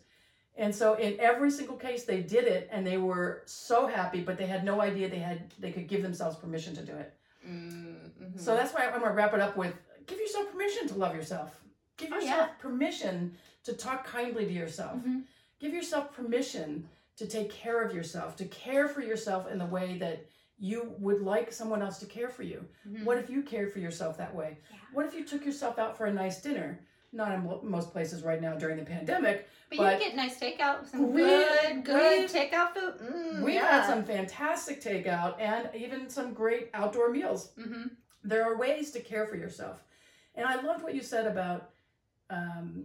And 0.58 0.74
so 0.74 0.94
in 0.94 1.18
every 1.20 1.50
single 1.50 1.76
case 1.76 2.04
they 2.04 2.20
did 2.22 2.44
it 2.44 2.68
and 2.72 2.86
they 2.86 2.96
were 2.96 3.42
so 3.44 3.86
happy, 3.86 4.20
but 4.20 4.38
they 4.38 4.46
had 4.46 4.64
no 4.64 4.80
idea 4.80 5.08
they 5.08 5.18
had 5.18 5.52
they 5.58 5.70
could 5.72 5.86
give 5.86 6.02
themselves 6.02 6.36
permission 6.36 6.74
to 6.76 6.82
do 6.82 6.92
it. 6.92 7.12
mm-hmm. 7.46 8.38
So 8.38 8.54
that's 8.56 8.72
why 8.74 8.86
I'm 8.86 9.00
gonna 9.00 9.12
wrap 9.14 9.34
it 9.34 9.40
up 9.40 9.56
with 9.56 9.74
give 10.06 10.18
yourself 10.18 10.50
permission 10.52 10.88
to 10.88 10.94
love 10.94 11.14
yourself. 11.14 11.60
Give 11.96 12.12
Oh, 12.12 12.16
yourself 12.16 12.50
permission 12.58 13.36
to 13.64 13.72
talk 13.72 14.06
kindly 14.06 14.44
to 14.46 14.52
yourself. 14.52 14.96
Mhm. 14.98 15.24
Give 15.58 15.72
yourself 15.72 16.12
permission 16.14 16.88
to 17.16 17.26
take 17.26 17.50
care 17.50 17.82
of 17.82 17.94
yourself, 17.94 18.36
to 18.36 18.44
care 18.46 18.88
for 18.88 19.00
yourself 19.00 19.50
in 19.50 19.58
the 19.58 19.66
way 19.66 19.98
that 19.98 20.26
you 20.58 20.94
would 20.98 21.20
like 21.22 21.52
someone 21.52 21.82
else 21.82 21.98
to 21.98 22.06
care 22.06 22.28
for 22.28 22.42
you. 22.42 22.66
Mhm. 22.86 23.04
What 23.04 23.18
if 23.18 23.28
you 23.30 23.42
cared 23.42 23.72
for 23.72 23.78
yourself 23.78 24.16
that 24.18 24.34
way? 24.34 24.58
Yeah. 24.70 24.76
What 24.92 25.06
if 25.06 25.14
you 25.14 25.24
took 25.24 25.44
yourself 25.44 25.78
out 25.78 25.96
for 25.96 26.06
a 26.06 26.12
nice 26.12 26.40
dinner? 26.40 26.80
Not 27.16 27.32
in 27.32 27.48
most 27.62 27.92
places 27.92 28.22
right 28.22 28.42
now 28.42 28.54
during 28.56 28.76
the 28.76 28.84
pandemic. 28.84 29.48
but, 29.70 29.78
but- 29.78 29.92
you 29.94 29.98
can 29.98 30.08
get 30.08 30.16
nice 30.16 30.38
takeout 30.38 30.86
some 30.86 31.12
We- 31.12 31.22
good 31.22 31.84
good 31.84 32.28
takeout 32.30 32.74
food 32.74 32.94
mm, 33.00 33.42
We've 33.42 33.54
yeah. 33.54 33.80
had 33.80 33.86
some 33.86 34.04
fantastic 34.04 34.82
takeout 34.82 35.40
and 35.40 35.70
even 35.74 36.10
some 36.10 36.34
great 36.34 36.68
outdoor 36.74 37.10
meals. 37.10 37.52
mm-hmm. 37.58 37.84
There 38.22 38.44
are 38.44 38.56
ways 38.58 38.90
to 38.90 39.00
care 39.00 39.26
for 39.26 39.36
yourself. 39.36 39.82
And 40.34 40.46
I 40.46 40.60
loved 40.60 40.82
what 40.82 40.94
you 40.94 41.00
said 41.02 41.26
about, 41.26 41.70
um, 42.28 42.84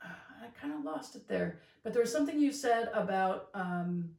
I 0.00 0.46
kind 0.60 0.72
of 0.72 0.84
lost 0.84 1.16
it 1.16 1.28
there, 1.28 1.58
but 1.82 1.92
there 1.92 2.00
was 2.02 2.12
something 2.12 2.38
you 2.38 2.52
said 2.52 2.88
about, 2.94 3.48
um, 3.52 4.10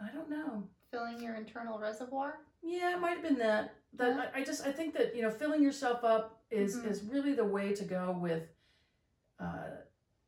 I 0.00 0.08
don't 0.14 0.30
know. 0.30 0.64
filling 0.90 1.20
your 1.20 1.34
internal 1.34 1.78
reservoir 1.78 2.38
Yeah, 2.62 2.94
it 2.94 3.00
might 3.00 3.14
have 3.18 3.22
been 3.22 3.38
that. 3.38 3.74
That 3.94 4.32
I 4.34 4.42
just 4.44 4.66
I 4.66 4.72
think 4.72 4.94
that 4.94 5.14
you 5.16 5.22
know 5.22 5.30
filling 5.30 5.62
yourself 5.62 6.02
up 6.04 6.40
is 6.50 6.76
Mhm. 6.76 6.86
is 6.90 7.02
really 7.04 7.34
the 7.34 7.44
way 7.44 7.74
to 7.74 7.84
go 7.84 8.12
with 8.12 8.48
uh, 9.40 9.70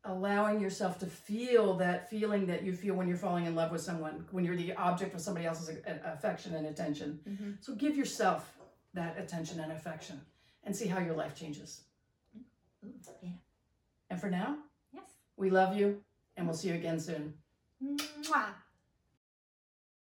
allowing 0.04 0.60
yourself 0.60 0.98
to 0.98 1.06
feel 1.06 1.74
that 1.74 2.08
feeling 2.10 2.46
that 2.46 2.62
you 2.62 2.72
feel 2.74 2.94
when 2.94 3.06
you're 3.08 3.16
falling 3.16 3.44
in 3.46 3.54
love 3.54 3.70
with 3.72 3.80
someone, 3.80 4.26
when 4.30 4.44
you're 4.44 4.56
the 4.56 4.72
object 4.74 5.14
of 5.14 5.20
somebody 5.20 5.46
else's 5.46 5.68
a- 5.68 5.82
a- 5.90 6.12
affection 6.12 6.54
and 6.54 6.66
attention. 6.66 7.20
mm-hmm. 7.28 7.52
So 7.60 7.74
give 7.74 7.96
yourself 7.96 8.56
that 8.94 9.18
attention 9.18 9.60
and 9.60 9.72
affection, 9.72 10.20
and 10.64 10.74
see 10.74 10.86
how 10.86 10.98
your 11.00 11.14
life 11.14 11.34
changes. 11.36 11.82
yeah 13.22 13.30
And 14.10 14.20
for 14.20 14.30
now, 14.30 14.58
yes 14.92 15.10
we 15.36 15.50
love 15.50 15.76
you, 15.76 16.04
and 16.36 16.46
we'll 16.46 16.56
see 16.56 16.68
you 16.68 16.74
again 16.74 17.00
soon. 17.00 17.34
Mwah. 17.82 18.54